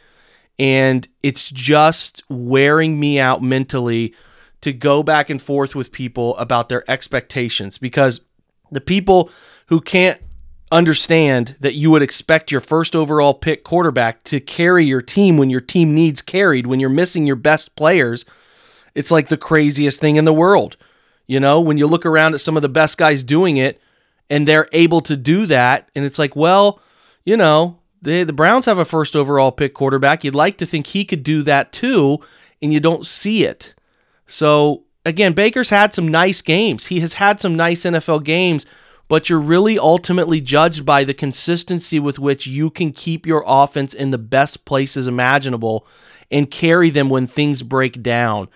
and 0.57 1.07
it's 1.23 1.49
just 1.49 2.23
wearing 2.29 2.99
me 2.99 3.19
out 3.19 3.41
mentally 3.41 4.13
to 4.61 4.71
go 4.71 5.01
back 5.01 5.29
and 5.29 5.41
forth 5.41 5.75
with 5.75 5.91
people 5.91 6.37
about 6.37 6.69
their 6.69 6.89
expectations 6.89 7.77
because 7.77 8.23
the 8.71 8.79
people 8.79 9.31
who 9.67 9.81
can't 9.81 10.21
understand 10.71 11.55
that 11.59 11.73
you 11.73 11.91
would 11.91 12.01
expect 12.01 12.51
your 12.51 12.61
first 12.61 12.95
overall 12.95 13.33
pick 13.33 13.63
quarterback 13.63 14.23
to 14.23 14.39
carry 14.39 14.85
your 14.85 15.01
team 15.01 15.35
when 15.35 15.49
your 15.49 15.61
team 15.61 15.93
needs 15.93 16.21
carried, 16.21 16.67
when 16.67 16.79
you're 16.79 16.89
missing 16.89 17.25
your 17.25 17.35
best 17.35 17.75
players, 17.75 18.23
it's 18.93 19.11
like 19.11 19.27
the 19.27 19.37
craziest 19.37 19.99
thing 19.99 20.15
in 20.15 20.25
the 20.25 20.33
world. 20.33 20.77
You 21.27 21.39
know, 21.39 21.61
when 21.61 21.77
you 21.77 21.87
look 21.87 22.05
around 22.05 22.33
at 22.33 22.41
some 22.41 22.55
of 22.55 22.61
the 22.61 22.69
best 22.69 22.97
guys 22.97 23.23
doing 23.23 23.57
it 23.57 23.81
and 24.29 24.47
they're 24.47 24.69
able 24.73 25.01
to 25.01 25.15
do 25.15 25.45
that, 25.45 25.89
and 25.95 26.05
it's 26.05 26.19
like, 26.19 26.35
well, 26.35 26.79
you 27.25 27.37
know, 27.37 27.79
the 28.01 28.23
the 28.23 28.33
Browns 28.33 28.65
have 28.65 28.79
a 28.79 28.85
first 28.85 29.15
overall 29.15 29.51
pick 29.51 29.73
quarterback. 29.73 30.23
You'd 30.23 30.35
like 30.35 30.57
to 30.57 30.65
think 30.65 30.87
he 30.87 31.05
could 31.05 31.23
do 31.23 31.41
that 31.43 31.71
too, 31.71 32.19
and 32.61 32.73
you 32.73 32.79
don't 32.79 33.05
see 33.05 33.43
it. 33.45 33.73
So 34.27 34.83
again, 35.05 35.33
Baker's 35.33 35.69
had 35.69 35.93
some 35.93 36.07
nice 36.07 36.41
games. 36.41 36.87
He 36.87 36.99
has 37.01 37.13
had 37.13 37.39
some 37.39 37.55
nice 37.55 37.81
NFL 37.81 38.23
games, 38.23 38.65
but 39.07 39.29
you're 39.29 39.39
really 39.39 39.77
ultimately 39.77 40.41
judged 40.41 40.85
by 40.85 41.03
the 41.03 41.13
consistency 41.13 41.99
with 41.99 42.19
which 42.19 42.47
you 42.47 42.69
can 42.69 42.91
keep 42.91 43.25
your 43.25 43.43
offense 43.45 43.93
in 43.93 44.11
the 44.11 44.17
best 44.17 44.65
places 44.65 45.07
imaginable 45.07 45.85
and 46.29 46.49
carry 46.49 46.89
them 46.89 47.09
when 47.09 47.27
things 47.27 47.61
break 47.61 48.01
down. 48.01 48.47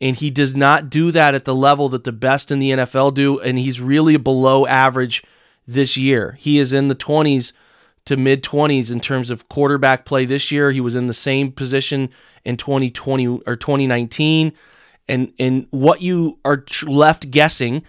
And 0.00 0.14
he 0.14 0.30
does 0.30 0.56
not 0.56 0.90
do 0.90 1.10
that 1.10 1.34
at 1.34 1.44
the 1.44 1.54
level 1.54 1.88
that 1.88 2.04
the 2.04 2.12
best 2.12 2.50
in 2.50 2.60
the 2.60 2.70
NFL 2.70 3.14
do, 3.14 3.40
and 3.40 3.58
he's 3.58 3.80
really 3.80 4.16
below 4.16 4.66
average 4.66 5.24
this 5.66 5.96
year. 5.96 6.36
He 6.38 6.58
is 6.58 6.72
in 6.72 6.88
the 6.88 6.94
20s 6.94 7.52
to 8.04 8.16
mid 8.16 8.42
20s 8.42 8.90
in 8.90 9.00
terms 9.00 9.28
of 9.28 9.48
quarterback 9.48 10.06
play 10.06 10.24
this 10.24 10.50
year. 10.50 10.70
He 10.70 10.80
was 10.80 10.94
in 10.94 11.08
the 11.08 11.14
same 11.14 11.52
position 11.52 12.08
in 12.44 12.56
2020 12.56 13.26
or 13.46 13.56
2019. 13.56 14.52
And 15.08 15.32
and 15.38 15.66
what 15.70 16.00
you 16.00 16.38
are 16.44 16.64
left 16.86 17.30
guessing 17.30 17.84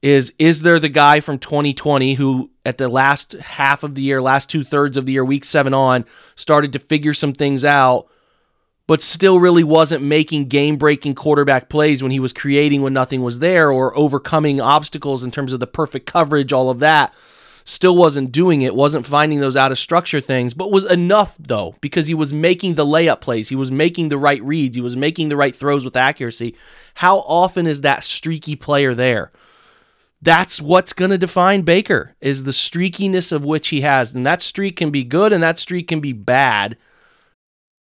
is 0.00 0.32
is 0.38 0.62
there 0.62 0.78
the 0.78 0.88
guy 0.88 1.18
from 1.18 1.38
2020 1.38 2.14
who 2.14 2.50
at 2.64 2.78
the 2.78 2.88
last 2.88 3.32
half 3.32 3.82
of 3.82 3.94
the 3.94 4.02
year, 4.02 4.22
last 4.22 4.48
two 4.48 4.62
thirds 4.62 4.96
of 4.96 5.06
the 5.06 5.12
year, 5.12 5.24
week 5.24 5.44
seven 5.44 5.74
on, 5.74 6.04
started 6.36 6.72
to 6.72 6.78
figure 6.78 7.14
some 7.14 7.32
things 7.32 7.64
out, 7.64 8.06
but 8.86 9.00
still 9.00 9.40
really 9.40 9.64
wasn't 9.64 10.02
making 10.02 10.46
game 10.46 10.76
breaking 10.76 11.14
quarterback 11.14 11.68
plays 11.68 12.02
when 12.02 12.12
he 12.12 12.20
was 12.20 12.32
creating 12.32 12.82
when 12.82 12.92
nothing 12.92 13.22
was 13.22 13.38
there 13.38 13.70
or 13.72 13.96
overcoming 13.96 14.60
obstacles 14.60 15.22
in 15.22 15.30
terms 15.30 15.52
of 15.52 15.60
the 15.60 15.66
perfect 15.66 16.06
coverage, 16.06 16.52
all 16.52 16.70
of 16.70 16.80
that 16.80 17.12
still 17.64 17.96
wasn't 17.96 18.30
doing 18.30 18.62
it, 18.62 18.74
wasn't 18.74 19.06
finding 19.06 19.40
those 19.40 19.56
out 19.56 19.72
of 19.72 19.78
structure 19.78 20.20
things, 20.20 20.52
but 20.52 20.70
was 20.70 20.84
enough 20.84 21.34
though 21.38 21.74
because 21.80 22.06
he 22.06 22.14
was 22.14 22.32
making 22.32 22.74
the 22.74 22.84
layup 22.84 23.20
plays, 23.20 23.48
he 23.48 23.56
was 23.56 23.70
making 23.70 24.10
the 24.10 24.18
right 24.18 24.42
reads, 24.42 24.76
he 24.76 24.82
was 24.82 24.96
making 24.96 25.30
the 25.30 25.36
right 25.36 25.54
throws 25.54 25.84
with 25.84 25.96
accuracy. 25.96 26.54
How 26.94 27.20
often 27.20 27.66
is 27.66 27.80
that 27.80 28.04
streaky 28.04 28.54
player 28.54 28.94
there? 28.94 29.32
That's 30.20 30.60
what's 30.60 30.92
going 30.92 31.10
to 31.10 31.18
define 31.18 31.62
Baker 31.62 32.14
is 32.20 32.44
the 32.44 32.50
streakiness 32.50 33.32
of 33.32 33.44
which 33.44 33.68
he 33.68 33.82
has. 33.82 34.14
And 34.14 34.26
that 34.26 34.40
streak 34.40 34.76
can 34.76 34.90
be 34.90 35.04
good 35.04 35.32
and 35.32 35.42
that 35.42 35.58
streak 35.58 35.88
can 35.88 36.00
be 36.00 36.12
bad 36.12 36.78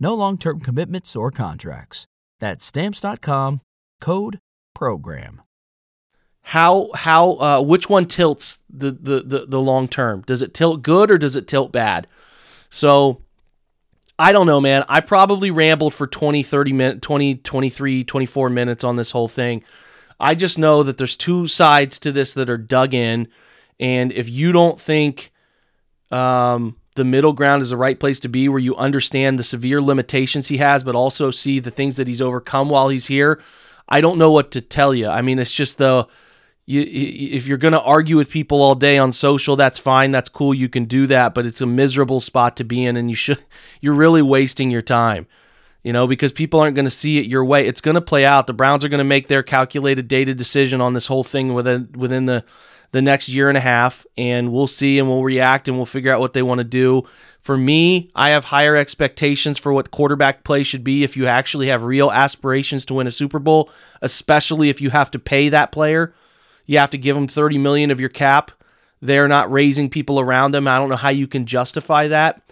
No 0.00 0.14
long 0.14 0.38
term 0.38 0.60
commitments 0.60 1.14
or 1.14 1.30
contracts. 1.30 2.06
That's 2.40 2.64
Stamps.com, 2.64 3.60
code 4.00 4.40
PROGRAM. 4.74 5.42
How 6.42 6.88
how 6.94 7.32
uh, 7.32 7.60
which 7.60 7.90
one 7.90 8.06
tilts 8.06 8.62
the, 8.70 8.90
the 8.90 9.20
the 9.20 9.46
the 9.46 9.60
long 9.60 9.86
term? 9.86 10.22
Does 10.22 10.40
it 10.40 10.54
tilt 10.54 10.82
good 10.82 11.10
or 11.10 11.18
does 11.18 11.36
it 11.36 11.46
tilt 11.46 11.70
bad? 11.70 12.06
So 12.70 13.20
I 14.18 14.32
don't 14.32 14.46
know, 14.46 14.60
man. 14.60 14.84
I 14.88 15.00
probably 15.00 15.50
rambled 15.50 15.94
for 15.94 16.06
20, 16.06 16.42
30 16.42 16.72
minutes, 16.72 17.00
20, 17.06 17.36
23, 17.36 18.04
24 18.04 18.50
minutes 18.50 18.84
on 18.84 18.96
this 18.96 19.10
whole 19.10 19.28
thing. 19.28 19.62
I 20.18 20.34
just 20.34 20.58
know 20.58 20.82
that 20.82 20.98
there's 20.98 21.16
two 21.16 21.46
sides 21.46 21.98
to 22.00 22.12
this 22.12 22.34
that 22.34 22.50
are 22.50 22.58
dug 22.58 22.94
in. 22.94 23.28
And 23.78 24.12
if 24.12 24.28
you 24.28 24.52
don't 24.52 24.78
think 24.78 25.32
um, 26.10 26.76
the 26.94 27.04
middle 27.04 27.32
ground 27.32 27.62
is 27.62 27.70
the 27.70 27.76
right 27.76 27.98
place 27.98 28.20
to 28.20 28.28
be, 28.28 28.48
where 28.48 28.58
you 28.58 28.76
understand 28.76 29.38
the 29.38 29.44
severe 29.44 29.80
limitations 29.80 30.48
he 30.48 30.56
has, 30.56 30.82
but 30.82 30.94
also 30.94 31.30
see 31.30 31.60
the 31.60 31.70
things 31.70 31.96
that 31.96 32.08
he's 32.08 32.20
overcome 32.20 32.68
while 32.68 32.88
he's 32.88 33.06
here, 33.06 33.40
I 33.88 34.00
don't 34.00 34.18
know 34.18 34.30
what 34.30 34.52
to 34.52 34.60
tell 34.60 34.94
you. 34.94 35.08
I 35.08 35.22
mean, 35.22 35.38
it's 35.38 35.52
just 35.52 35.78
the 35.78 36.06
you, 36.66 36.82
if 36.82 37.48
you're 37.48 37.58
going 37.58 37.72
to 37.72 37.80
argue 37.80 38.16
with 38.16 38.30
people 38.30 38.62
all 38.62 38.76
day 38.76 38.96
on 38.96 39.12
social, 39.12 39.56
that's 39.56 39.80
fine. 39.80 40.12
That's 40.12 40.28
cool. 40.28 40.54
You 40.54 40.68
can 40.68 40.84
do 40.84 41.08
that, 41.08 41.34
but 41.34 41.44
it's 41.44 41.60
a 41.60 41.66
miserable 41.66 42.20
spot 42.20 42.56
to 42.58 42.64
be 42.64 42.84
in, 42.84 42.96
and 42.96 43.10
you 43.10 43.16
should. 43.16 43.42
You're 43.80 43.94
really 43.94 44.22
wasting 44.22 44.70
your 44.70 44.82
time, 44.82 45.26
you 45.82 45.92
know, 45.92 46.06
because 46.06 46.32
people 46.32 46.60
aren't 46.60 46.76
going 46.76 46.84
to 46.84 46.90
see 46.90 47.18
it 47.18 47.26
your 47.26 47.44
way. 47.44 47.66
It's 47.66 47.80
going 47.80 47.96
to 47.96 48.00
play 48.00 48.24
out. 48.24 48.46
The 48.46 48.52
Browns 48.52 48.84
are 48.84 48.88
going 48.88 48.98
to 48.98 49.04
make 49.04 49.26
their 49.26 49.42
calculated, 49.42 50.06
dated 50.06 50.36
decision 50.36 50.80
on 50.80 50.92
this 50.92 51.06
whole 51.06 51.24
thing 51.24 51.54
within 51.54 51.88
within 51.96 52.26
the 52.26 52.44
the 52.92 53.02
next 53.02 53.28
year 53.28 53.48
and 53.48 53.56
a 53.56 53.60
half, 53.60 54.06
and 54.16 54.52
we'll 54.52 54.66
see 54.66 54.98
and 54.98 55.08
we'll 55.08 55.22
react 55.22 55.68
and 55.68 55.76
we'll 55.76 55.86
figure 55.86 56.12
out 56.12 56.20
what 56.20 56.32
they 56.32 56.42
want 56.42 56.58
to 56.58 56.64
do. 56.64 57.04
For 57.40 57.56
me, 57.56 58.10
I 58.14 58.30
have 58.30 58.44
higher 58.44 58.76
expectations 58.76 59.58
for 59.58 59.72
what 59.72 59.90
quarterback 59.90 60.44
play 60.44 60.62
should 60.62 60.84
be 60.84 61.04
if 61.04 61.16
you 61.16 61.26
actually 61.26 61.68
have 61.68 61.82
real 61.82 62.10
aspirations 62.10 62.84
to 62.86 62.94
win 62.94 63.06
a 63.06 63.10
Super 63.10 63.38
Bowl, 63.38 63.70
especially 64.02 64.68
if 64.68 64.80
you 64.80 64.90
have 64.90 65.10
to 65.12 65.18
pay 65.18 65.48
that 65.48 65.72
player 65.72 66.14
you 66.70 66.78
have 66.78 66.90
to 66.90 66.98
give 66.98 67.16
them 67.16 67.26
30 67.26 67.58
million 67.58 67.90
of 67.90 67.98
your 67.98 68.08
cap. 68.08 68.52
They're 69.02 69.26
not 69.26 69.50
raising 69.50 69.90
people 69.90 70.20
around 70.20 70.52
them. 70.52 70.68
I 70.68 70.78
don't 70.78 70.88
know 70.88 70.94
how 70.94 71.08
you 71.08 71.26
can 71.26 71.44
justify 71.44 72.06
that. 72.06 72.42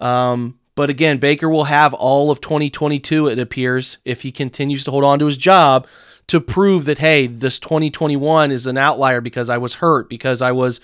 Um, 0.00 0.58
but 0.74 0.90
again, 0.90 1.16
Baker 1.16 1.48
will 1.48 1.64
have 1.64 1.94
all 1.94 2.30
of 2.30 2.42
2022, 2.42 3.28
it 3.28 3.38
appears, 3.38 3.96
if 4.04 4.20
he 4.20 4.32
continues 4.32 4.84
to 4.84 4.90
hold 4.90 5.02
on 5.02 5.18
to 5.20 5.24
his 5.24 5.38
job 5.38 5.86
to 6.28 6.40
prove 6.40 6.84
that, 6.86 6.98
hey, 6.98 7.26
this 7.26 7.58
2021 7.58 8.50
is 8.50 8.66
an 8.66 8.78
outlier 8.78 9.20
because 9.20 9.50
I 9.50 9.58
was 9.58 9.74
hurt, 9.74 10.08
because 10.08 10.42
I 10.42 10.52
was 10.52 10.80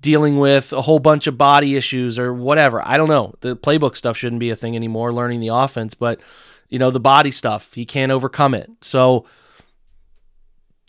dealing 0.00 0.38
with 0.38 0.72
a 0.72 0.82
whole 0.82 0.98
bunch 0.98 1.26
of 1.26 1.38
body 1.38 1.76
issues 1.76 2.18
or 2.18 2.32
whatever. 2.32 2.86
I 2.86 2.96
don't 2.96 3.08
know. 3.08 3.34
The 3.40 3.56
playbook 3.56 3.96
stuff 3.96 4.16
shouldn't 4.16 4.40
be 4.40 4.50
a 4.50 4.56
thing 4.56 4.76
anymore, 4.76 5.12
learning 5.12 5.40
the 5.40 5.48
offense, 5.48 5.94
but, 5.94 6.20
you 6.68 6.78
know, 6.78 6.90
the 6.90 7.00
body 7.00 7.30
stuff, 7.30 7.74
he 7.74 7.84
can't 7.84 8.12
overcome 8.12 8.54
it. 8.54 8.70
So, 8.82 9.26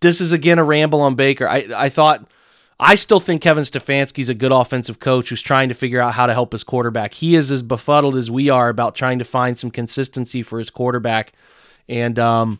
this 0.01 0.21
is 0.21 0.31
again 0.31 0.60
a 0.60 0.63
ramble 0.63 1.01
on 1.01 1.15
Baker. 1.15 1.47
I, 1.47 1.67
I 1.75 1.89
thought 1.89 2.29
I 2.79 2.95
still 2.95 3.19
think 3.19 3.41
Kevin 3.41 3.63
Stefanski's 3.63 4.29
a 4.29 4.36
good 4.36 4.51
offensive 4.51 4.99
coach 4.99 5.29
who's 5.29 5.41
trying 5.41 5.69
to 5.69 5.75
figure 5.75 5.99
out 5.99 6.13
how 6.13 6.27
to 6.27 6.33
help 6.33 6.51
his 6.51 6.63
quarterback. 6.63 7.15
He 7.15 7.36
is 7.36 7.51
as 7.51 7.63
befuddled 7.63 8.15
as 8.15 8.29
we 8.29 8.49
are 8.49 8.69
about 8.69 8.95
trying 8.95 9.19
to 9.19 9.25
find 9.25 9.57
some 9.57 9.71
consistency 9.71 10.43
for 10.43 10.60
his 10.60 10.69
quarterback. 10.69 11.33
And 11.89 12.19
um, 12.19 12.60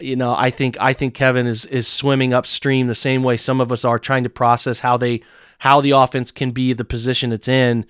you 0.00 0.16
know, 0.16 0.34
I 0.36 0.50
think 0.50 0.76
I 0.80 0.92
think 0.92 1.14
Kevin 1.14 1.46
is 1.46 1.64
is 1.66 1.86
swimming 1.86 2.34
upstream 2.34 2.86
the 2.86 2.94
same 2.94 3.22
way 3.22 3.36
some 3.36 3.60
of 3.60 3.70
us 3.70 3.84
are 3.84 3.98
trying 3.98 4.24
to 4.24 4.30
process 4.30 4.80
how 4.80 4.96
they 4.96 5.22
how 5.58 5.80
the 5.80 5.92
offense 5.92 6.30
can 6.30 6.50
be 6.50 6.72
the 6.72 6.84
position 6.84 7.32
it's 7.32 7.48
in 7.48 7.86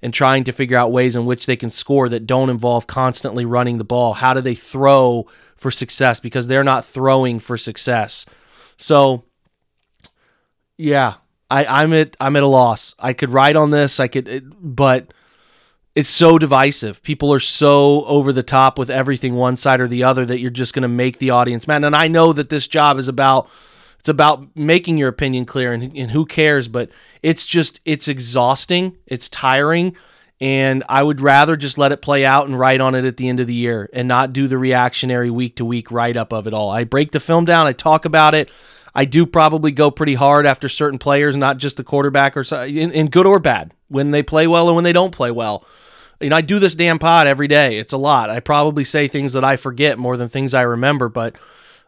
and 0.00 0.14
trying 0.14 0.44
to 0.44 0.52
figure 0.52 0.76
out 0.76 0.92
ways 0.92 1.16
in 1.16 1.26
which 1.26 1.46
they 1.46 1.56
can 1.56 1.70
score 1.70 2.08
that 2.08 2.26
don't 2.26 2.50
involve 2.50 2.86
constantly 2.86 3.44
running 3.44 3.78
the 3.78 3.84
ball. 3.84 4.14
How 4.14 4.32
do 4.32 4.40
they 4.40 4.54
throw 4.54 5.26
for 5.58 5.70
success 5.70 6.20
because 6.20 6.46
they're 6.46 6.64
not 6.64 6.84
throwing 6.84 7.38
for 7.40 7.58
success. 7.58 8.24
So 8.76 9.24
yeah, 10.78 11.14
I, 11.50 11.64
I'm 11.66 11.92
at 11.92 12.16
I'm 12.20 12.36
at 12.36 12.42
a 12.42 12.46
loss. 12.46 12.94
I 12.98 13.12
could 13.12 13.30
write 13.30 13.56
on 13.56 13.70
this, 13.70 14.00
I 14.00 14.08
could, 14.08 14.54
but 14.60 15.12
it's 15.94 16.08
so 16.08 16.38
divisive. 16.38 17.02
People 17.02 17.32
are 17.32 17.40
so 17.40 18.04
over 18.04 18.32
the 18.32 18.42
top 18.42 18.78
with 18.78 18.90
everything 18.90 19.34
one 19.34 19.56
side 19.56 19.80
or 19.80 19.88
the 19.88 20.04
other 20.04 20.24
that 20.26 20.40
you're 20.40 20.50
just 20.50 20.74
going 20.74 20.82
to 20.82 20.88
make 20.88 21.18
the 21.18 21.30
audience 21.30 21.66
mad. 21.66 21.84
And 21.84 21.96
I 21.96 22.08
know 22.08 22.32
that 22.32 22.50
this 22.50 22.68
job 22.68 22.98
is 22.98 23.08
about 23.08 23.48
it's 23.98 24.08
about 24.08 24.56
making 24.56 24.96
your 24.96 25.08
opinion 25.08 25.44
clear 25.44 25.72
and, 25.72 25.96
and 25.96 26.10
who 26.12 26.24
cares, 26.24 26.68
but 26.68 26.90
it's 27.22 27.44
just 27.44 27.80
it's 27.84 28.06
exhausting, 28.06 28.96
it's 29.06 29.28
tiring 29.28 29.96
and 30.40 30.84
I 30.88 31.02
would 31.02 31.20
rather 31.20 31.56
just 31.56 31.78
let 31.78 31.92
it 31.92 32.00
play 32.00 32.24
out 32.24 32.46
and 32.46 32.58
write 32.58 32.80
on 32.80 32.94
it 32.94 33.04
at 33.04 33.16
the 33.16 33.28
end 33.28 33.40
of 33.40 33.46
the 33.46 33.54
year 33.54 33.90
and 33.92 34.06
not 34.06 34.32
do 34.32 34.46
the 34.46 34.58
reactionary 34.58 35.30
week 35.30 35.56
to 35.56 35.64
week 35.64 35.90
write 35.90 36.16
up 36.16 36.32
of 36.32 36.46
it 36.46 36.54
all. 36.54 36.70
I 36.70 36.84
break 36.84 37.12
the 37.12 37.20
film 37.20 37.44
down, 37.44 37.66
I 37.66 37.72
talk 37.72 38.04
about 38.04 38.34
it. 38.34 38.50
I 38.94 39.04
do 39.04 39.26
probably 39.26 39.70
go 39.70 39.90
pretty 39.90 40.14
hard 40.14 40.46
after 40.46 40.68
certain 40.68 40.98
players, 40.98 41.36
not 41.36 41.58
just 41.58 41.76
the 41.76 41.84
quarterback 41.84 42.36
or 42.36 42.42
in, 42.64 42.90
in 42.90 43.10
good 43.10 43.26
or 43.26 43.38
bad, 43.38 43.74
when 43.88 44.10
they 44.10 44.22
play 44.22 44.46
well 44.46 44.68
and 44.68 44.74
when 44.74 44.84
they 44.84 44.92
don't 44.92 45.14
play 45.14 45.30
well. 45.30 45.64
You 46.20 46.30
know, 46.30 46.36
I 46.36 46.40
do 46.40 46.58
this 46.58 46.74
damn 46.74 46.98
pod 46.98 47.26
every 47.26 47.48
day. 47.48 47.78
It's 47.78 47.92
a 47.92 47.98
lot. 47.98 48.30
I 48.30 48.40
probably 48.40 48.84
say 48.84 49.06
things 49.08 49.32
that 49.34 49.44
I 49.44 49.56
forget 49.56 49.98
more 49.98 50.16
than 50.16 50.28
things 50.28 50.52
I 50.52 50.62
remember, 50.62 51.08
but 51.08 51.36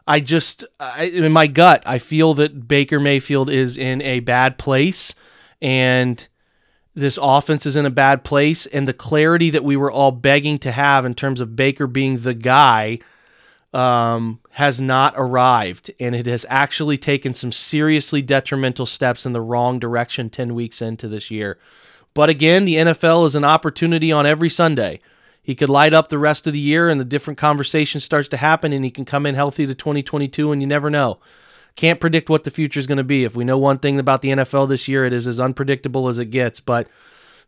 I 0.07 0.19
just, 0.19 0.63
I, 0.79 1.05
in 1.05 1.31
my 1.31 1.47
gut, 1.47 1.83
I 1.85 1.99
feel 1.99 2.33
that 2.35 2.67
Baker 2.67 2.99
Mayfield 2.99 3.49
is 3.49 3.77
in 3.77 4.01
a 4.01 4.21
bad 4.21 4.57
place 4.57 5.15
and 5.61 6.27
this 6.95 7.19
offense 7.21 7.65
is 7.65 7.75
in 7.75 7.85
a 7.85 7.91
bad 7.91 8.23
place 8.23 8.65
and 8.65 8.87
the 8.87 8.93
clarity 8.93 9.49
that 9.49 9.63
we 9.63 9.77
were 9.77 9.91
all 9.91 10.11
begging 10.11 10.57
to 10.59 10.71
have 10.71 11.05
in 11.05 11.13
terms 11.13 11.39
of 11.39 11.55
Baker 11.55 11.87
being 11.87 12.19
the 12.19 12.33
guy 12.33 12.99
um, 13.73 14.39
has 14.51 14.81
not 14.81 15.13
arrived 15.15 15.91
and 15.99 16.13
it 16.13 16.25
has 16.25 16.45
actually 16.49 16.97
taken 16.97 17.33
some 17.33 17.51
seriously 17.51 18.21
detrimental 18.21 18.85
steps 18.85 19.25
in 19.25 19.33
the 19.33 19.41
wrong 19.41 19.79
direction 19.79 20.29
10 20.29 20.53
weeks 20.53 20.81
into 20.81 21.07
this 21.07 21.31
year. 21.31 21.57
But 22.13 22.29
again, 22.29 22.65
the 22.65 22.75
NFL 22.75 23.25
is 23.25 23.35
an 23.35 23.45
opportunity 23.45 24.11
on 24.11 24.25
every 24.25 24.49
Sunday. 24.49 24.99
He 25.41 25.55
could 25.55 25.69
light 25.69 25.93
up 25.93 26.09
the 26.09 26.19
rest 26.19 26.45
of 26.45 26.53
the 26.53 26.59
year 26.59 26.89
and 26.89 26.99
the 26.99 27.05
different 27.05 27.37
conversation 27.37 27.99
starts 27.99 28.29
to 28.29 28.37
happen 28.37 28.73
and 28.73 28.85
he 28.85 28.91
can 28.91 29.05
come 29.05 29.25
in 29.25 29.35
healthy 29.35 29.65
to 29.65 29.73
2022 29.73 30.51
and 30.51 30.61
you 30.61 30.67
never 30.67 30.89
know. 30.89 31.19
Can't 31.75 31.99
predict 31.99 32.29
what 32.29 32.43
the 32.43 32.51
future 32.51 32.79
is 32.79 32.87
going 32.87 32.97
to 32.97 33.03
be. 33.03 33.23
If 33.23 33.35
we 33.35 33.45
know 33.45 33.57
one 33.57 33.79
thing 33.79 33.97
about 33.97 34.21
the 34.21 34.29
NFL 34.29 34.67
this 34.67 34.87
year, 34.87 35.05
it 35.05 35.13
is 35.13 35.25
as 35.25 35.39
unpredictable 35.39 36.09
as 36.09 36.17
it 36.17 36.25
gets. 36.25 36.59
But 36.59 36.87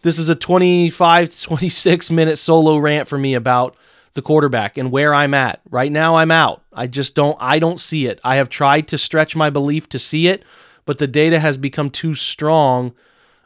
this 0.01 0.17
is 0.17 0.29
a 0.29 0.35
25, 0.35 1.41
26 1.41 2.09
minute 2.09 2.37
solo 2.37 2.77
rant 2.77 3.07
for 3.07 3.17
me 3.17 3.33
about 3.33 3.75
the 4.13 4.21
quarterback 4.21 4.77
and 4.77 4.91
where 4.91 5.13
I'm 5.13 5.33
at. 5.33 5.61
Right 5.69 5.91
now 5.91 6.17
I'm 6.17 6.31
out. 6.31 6.63
I 6.71 6.87
just 6.87 7.15
don't 7.15 7.37
I 7.39 7.59
don't 7.59 7.79
see 7.79 8.05
it. 8.07 8.19
I 8.23 8.35
have 8.35 8.49
tried 8.49 8.87
to 8.89 8.97
stretch 8.97 9.35
my 9.35 9.49
belief 9.49 9.89
to 9.89 9.99
see 9.99 10.27
it, 10.27 10.43
but 10.85 10.97
the 10.97 11.07
data 11.07 11.39
has 11.39 11.57
become 11.57 11.89
too 11.89 12.15
strong 12.15 12.93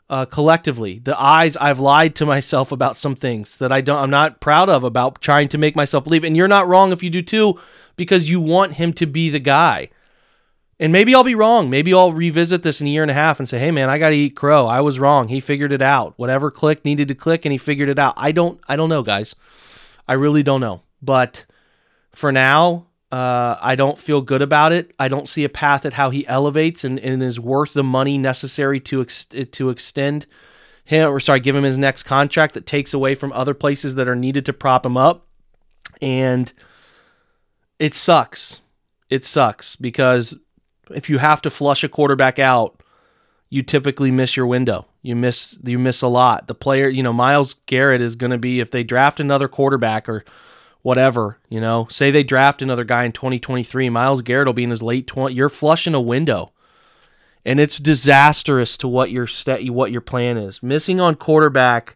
uh, 0.10 0.26
collectively. 0.26 1.00
The 1.00 1.20
eyes 1.20 1.58
I've 1.58 1.80
lied 1.80 2.16
to 2.16 2.26
myself 2.26 2.72
about 2.72 2.98
some 2.98 3.16
things 3.16 3.58
that 3.58 3.72
I 3.72 3.82
don't 3.82 4.00
I'm 4.00 4.10
not 4.10 4.40
proud 4.40 4.70
of 4.70 4.84
about 4.84 5.22
trying 5.22 5.48
to 5.50 5.58
make 5.58 5.76
myself 5.76 6.06
believe. 6.06 6.24
And 6.24 6.38
you're 6.38 6.48
not 6.48 6.68
wrong 6.68 6.92
if 6.92 7.04
you 7.04 7.10
do 7.10 7.22
too 7.22 7.60
because 7.96 8.30
you 8.30 8.40
want 8.40 8.74
him 8.74 8.94
to 8.94 9.06
be 9.06 9.30
the 9.30 9.40
guy. 9.40 9.90
And 10.80 10.92
maybe 10.94 11.16
I'll 11.16 11.24
be 11.24 11.36
wrong. 11.36 11.70
Maybe 11.70 11.94
I'll 11.94 12.14
revisit 12.14 12.62
this 12.62 12.82
in 12.82 12.88
a 12.88 12.90
year 12.92 13.02
and 13.02 13.10
a 13.10 13.16
half 13.16 13.40
and 13.40 13.50
say, 13.50 13.58
"Hey 13.58 13.72
man, 13.72 13.90
I 13.90 13.98
got 13.98 14.10
to 14.10 14.16
eat 14.16 14.36
crow. 14.36 14.68
I 14.68 14.82
was 14.82 15.00
wrong. 15.00 15.28
He 15.28 15.40
figured 15.40 15.72
it 15.72 15.82
out. 15.82 16.14
Whatever 16.18 16.52
click 16.52 16.86
needed 16.86 17.08
to 17.08 17.16
click 17.16 17.46
and 17.46 17.52
he 17.52 17.58
figured 17.58 17.90
it 17.90 18.00
out." 18.00 18.14
I 18.16 18.32
don't 18.32 18.60
I 18.68 18.76
don't 18.76 18.90
know, 18.90 19.04
guys. 19.04 19.36
I 20.08 20.14
really 20.14 20.44
don't 20.44 20.62
know. 20.62 20.84
But 21.02 21.46
for 22.14 22.32
now, 22.32 22.87
uh, 23.12 23.56
I 23.62 23.76
don't 23.76 23.98
feel 23.98 24.22
good 24.22 24.42
about 24.42 24.74
it. 24.74 24.94
I 25.00 25.08
don't 25.08 25.30
see 25.30 25.44
a 25.46 25.50
path 25.50 25.86
at 25.86 25.94
how 25.94 26.10
he 26.10 26.28
elevates 26.28 26.84
and, 26.84 27.00
and 27.00 27.24
is 27.24 27.40
worth 27.40 27.74
the 27.74 27.84
money 27.84 28.18
necessary 28.18 28.80
to 28.82 29.02
ex- 29.02 29.26
to 29.26 29.70
extend 29.70 30.26
him 30.84 31.10
or 31.10 31.20
sorry, 31.20 31.40
give 31.40 31.56
him 31.56 31.64
his 31.64 31.78
next 31.78 32.04
contract 32.04 32.54
that 32.54 32.66
takes 32.66 32.94
away 32.94 33.16
from 33.16 33.32
other 33.34 33.54
places 33.54 33.96
that 33.96 34.08
are 34.08 34.16
needed 34.16 34.46
to 34.46 34.54
prop 34.54 34.86
him 34.86 34.98
up. 34.98 35.28
And 36.02 36.52
it 37.80 37.96
sucks 37.96 38.60
It 39.10 39.24
sucks 39.24 39.76
because 39.76 40.38
if 40.92 41.10
you 41.10 41.18
have 41.18 41.42
to 41.44 41.50
flush 41.50 41.84
a 41.84 41.90
quarterback 41.90 42.40
out, 42.40 42.82
you 43.50 43.64
typically 43.64 44.12
miss 44.12 44.36
your 44.36 44.48
window. 44.48 44.86
You 45.02 45.16
miss 45.16 45.58
you 45.64 45.80
miss 45.80 46.02
a 46.02 46.08
lot. 46.10 46.48
The 46.48 46.56
player, 46.56 46.90
you 46.90 47.04
know, 47.04 47.14
Myles 47.14 47.54
Garrett 47.54 48.02
is 48.02 48.18
going 48.18 48.32
to 48.32 48.38
be 48.38 48.60
if 48.60 48.72
they 48.72 48.84
draft 48.84 49.22
another 49.22 49.48
quarterback 49.48 50.10
or 50.10 50.26
whatever, 50.82 51.38
you 51.50 51.60
know, 51.60 51.88
say 51.90 52.12
they 52.12 52.24
draft 52.24 52.62
another 52.62 52.84
guy 52.84 53.04
in 53.04 53.12
2023, 53.12 53.90
Myles 53.90 54.22
Garrett 54.22 54.48
will 54.48 54.54
be 54.54 54.64
in 54.64 54.70
his 54.70 54.82
late 54.82 55.08
20. 55.08 55.34
You're 55.34 55.50
flushing 55.50 55.94
a 55.94 56.02
window. 56.02 56.52
And 57.46 57.60
it's 57.60 57.78
disastrous 57.78 58.76
to 58.78 58.90
what 58.90 59.10
your 59.10 59.26
st- 59.26 59.72
what 59.72 59.92
your 59.92 60.02
plan 60.02 60.38
is. 60.38 60.62
Missing 60.62 61.00
on 61.00 61.16
quarterback 61.16 61.96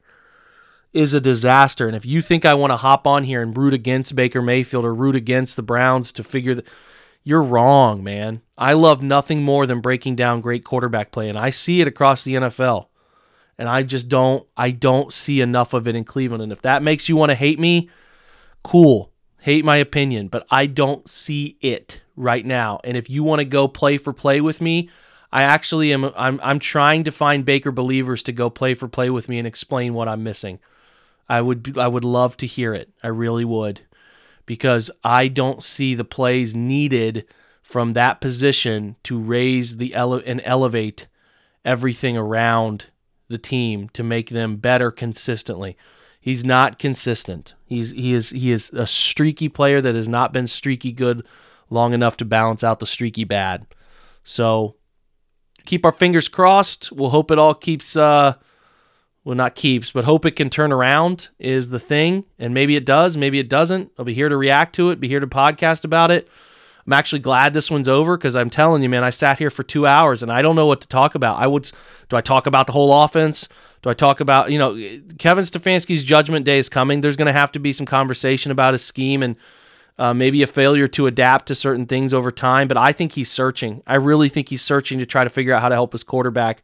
is 0.93 1.13
a 1.13 1.21
disaster. 1.21 1.87
And 1.87 1.95
if 1.95 2.05
you 2.05 2.21
think 2.21 2.45
I 2.45 2.53
want 2.53 2.71
to 2.71 2.77
hop 2.77 3.05
on 3.05 3.25
here 3.25 3.41
and 3.41 3.55
root 3.55 3.73
against 3.73 4.15
Baker 4.15 4.41
Mayfield 4.41 4.85
or 4.85 4.93
root 4.93 5.15
against 5.15 5.55
the 5.55 5.61
Browns 5.61 6.11
to 6.13 6.23
figure 6.23 6.55
that 6.55 6.67
you're 7.23 7.43
wrong, 7.43 8.03
man. 8.03 8.41
I 8.57 8.73
love 8.73 9.03
nothing 9.03 9.43
more 9.43 9.67
than 9.67 9.81
breaking 9.81 10.15
down 10.15 10.41
great 10.41 10.63
quarterback 10.63 11.11
play, 11.11 11.29
and 11.29 11.37
I 11.37 11.49
see 11.51 11.81
it 11.81 11.87
across 11.87 12.23
the 12.23 12.35
NFL. 12.35 12.87
And 13.57 13.69
I 13.69 13.83
just 13.83 14.09
don't 14.09 14.47
I 14.57 14.71
don't 14.71 15.13
see 15.13 15.39
enough 15.39 15.73
of 15.73 15.87
it 15.87 15.95
in 15.95 16.03
Cleveland. 16.03 16.41
And 16.41 16.51
if 16.51 16.63
that 16.63 16.81
makes 16.81 17.07
you 17.07 17.15
want 17.15 17.29
to 17.29 17.35
hate 17.35 17.59
me, 17.59 17.89
cool. 18.63 19.11
Hate 19.39 19.65
my 19.65 19.77
opinion, 19.77 20.27
but 20.27 20.45
I 20.51 20.67
don't 20.67 21.07
see 21.09 21.57
it 21.61 22.01
right 22.15 22.45
now. 22.45 22.79
And 22.83 22.95
if 22.95 23.09
you 23.09 23.23
want 23.23 23.39
to 23.39 23.45
go 23.45 23.67
play 23.67 23.97
for 23.97 24.13
play 24.13 24.39
with 24.39 24.61
me, 24.61 24.89
I 25.31 25.43
actually 25.43 25.93
am 25.93 26.11
I'm 26.15 26.39
I'm 26.43 26.59
trying 26.59 27.05
to 27.05 27.11
find 27.11 27.45
Baker 27.45 27.71
believers 27.71 28.21
to 28.23 28.31
go 28.31 28.49
play 28.49 28.73
for 28.73 28.87
play 28.87 29.09
with 29.09 29.29
me 29.29 29.39
and 29.39 29.47
explain 29.47 29.93
what 29.93 30.07
I'm 30.07 30.23
missing. 30.23 30.59
I 31.27 31.41
would 31.41 31.77
I 31.77 31.87
would 31.87 32.03
love 32.03 32.37
to 32.37 32.45
hear 32.45 32.73
it. 32.73 32.91
I 33.01 33.07
really 33.07 33.45
would 33.45 33.81
because 34.45 34.91
I 35.03 35.27
don't 35.27 35.63
see 35.63 35.95
the 35.95 36.03
plays 36.03 36.55
needed 36.55 37.25
from 37.61 37.93
that 37.93 38.19
position 38.19 38.97
to 39.03 39.17
raise 39.17 39.77
the 39.77 39.95
ele- 39.95 40.21
and 40.25 40.41
elevate 40.43 41.07
everything 41.63 42.17
around 42.17 42.87
the 43.29 43.37
team 43.37 43.87
to 43.89 44.03
make 44.03 44.29
them 44.29 44.57
better 44.57 44.91
consistently. 44.91 45.77
He's 46.21 46.45
not 46.45 46.77
consistent. 46.77 47.55
He's 47.65 47.91
he 47.91 48.13
is 48.13 48.29
he 48.29 48.51
is 48.51 48.69
a 48.69 48.85
streaky 48.85 49.49
player 49.49 49.81
that 49.81 49.95
has 49.95 50.07
not 50.07 50.31
been 50.31 50.45
streaky 50.45 50.91
good 50.91 51.25
long 51.71 51.93
enough 51.93 52.15
to 52.17 52.25
balance 52.25 52.63
out 52.63 52.79
the 52.79 52.85
streaky 52.85 53.23
bad. 53.23 53.65
So 54.23 54.75
keep 55.65 55.83
our 55.83 55.91
fingers 55.91 56.27
crossed. 56.27 56.91
We'll 56.91 57.09
hope 57.09 57.31
it 57.31 57.39
all 57.39 57.55
keeps 57.55 57.95
uh 57.95 58.35
well, 59.23 59.35
not 59.35 59.55
keeps, 59.55 59.91
but 59.91 60.03
hope 60.03 60.25
it 60.25 60.35
can 60.35 60.49
turn 60.49 60.71
around 60.71 61.29
is 61.37 61.69
the 61.69 61.79
thing. 61.79 62.25
And 62.39 62.53
maybe 62.53 62.75
it 62.75 62.85
does, 62.85 63.17
maybe 63.17 63.39
it 63.39 63.49
doesn't. 63.49 63.91
I'll 63.97 64.05
be 64.05 64.13
here 64.13 64.29
to 64.29 64.37
react 64.37 64.75
to 64.75 64.89
it, 64.89 64.99
be 64.99 65.07
here 65.07 65.19
to 65.19 65.27
podcast 65.27 65.83
about 65.83 66.11
it. 66.11 66.27
I'm 66.85 66.93
actually 66.93 67.19
glad 67.19 67.53
this 67.53 67.69
one's 67.69 67.87
over 67.87 68.17
because 68.17 68.35
I'm 68.35 68.49
telling 68.49 68.81
you, 68.81 68.89
man, 68.89 69.03
I 69.03 69.11
sat 69.11 69.37
here 69.37 69.51
for 69.51 69.63
two 69.63 69.85
hours 69.85 70.23
and 70.23 70.31
I 70.31 70.41
don't 70.41 70.55
know 70.55 70.65
what 70.65 70.81
to 70.81 70.87
talk 70.87 71.13
about. 71.13 71.37
I 71.37 71.45
would, 71.45 71.71
do 72.09 72.15
I 72.15 72.21
talk 72.21 72.47
about 72.47 72.65
the 72.65 72.73
whole 72.73 73.03
offense? 73.03 73.47
Do 73.81 73.89
I 73.89 73.93
talk 73.93 74.19
about, 74.19 74.51
you 74.51 74.59
know, 74.59 74.75
Kevin 75.17 75.43
Stefanski's 75.43 76.03
judgment 76.03 76.45
day 76.45 76.59
is 76.59 76.69
coming. 76.69 77.01
There's 77.01 77.17
going 77.17 77.27
to 77.27 77.33
have 77.33 77.51
to 77.53 77.59
be 77.59 77.73
some 77.73 77.85
conversation 77.85 78.51
about 78.51 78.73
his 78.73 78.83
scheme 78.83 79.23
and 79.23 79.35
uh, 79.97 80.13
maybe 80.13 80.43
a 80.43 80.47
failure 80.47 80.87
to 80.89 81.07
adapt 81.07 81.47
to 81.47 81.55
certain 81.55 81.85
things 81.85 82.13
over 82.13 82.31
time. 82.31 82.67
But 82.67 82.77
I 82.77 82.91
think 82.91 83.13
he's 83.13 83.29
searching. 83.29 83.81
I 83.87 83.95
really 83.95 84.29
think 84.29 84.49
he's 84.49 84.61
searching 84.61 84.99
to 84.99 85.05
try 85.05 85.23
to 85.23 85.29
figure 85.29 85.53
out 85.53 85.61
how 85.61 85.69
to 85.69 85.75
help 85.75 85.93
his 85.93 86.03
quarterback, 86.03 86.63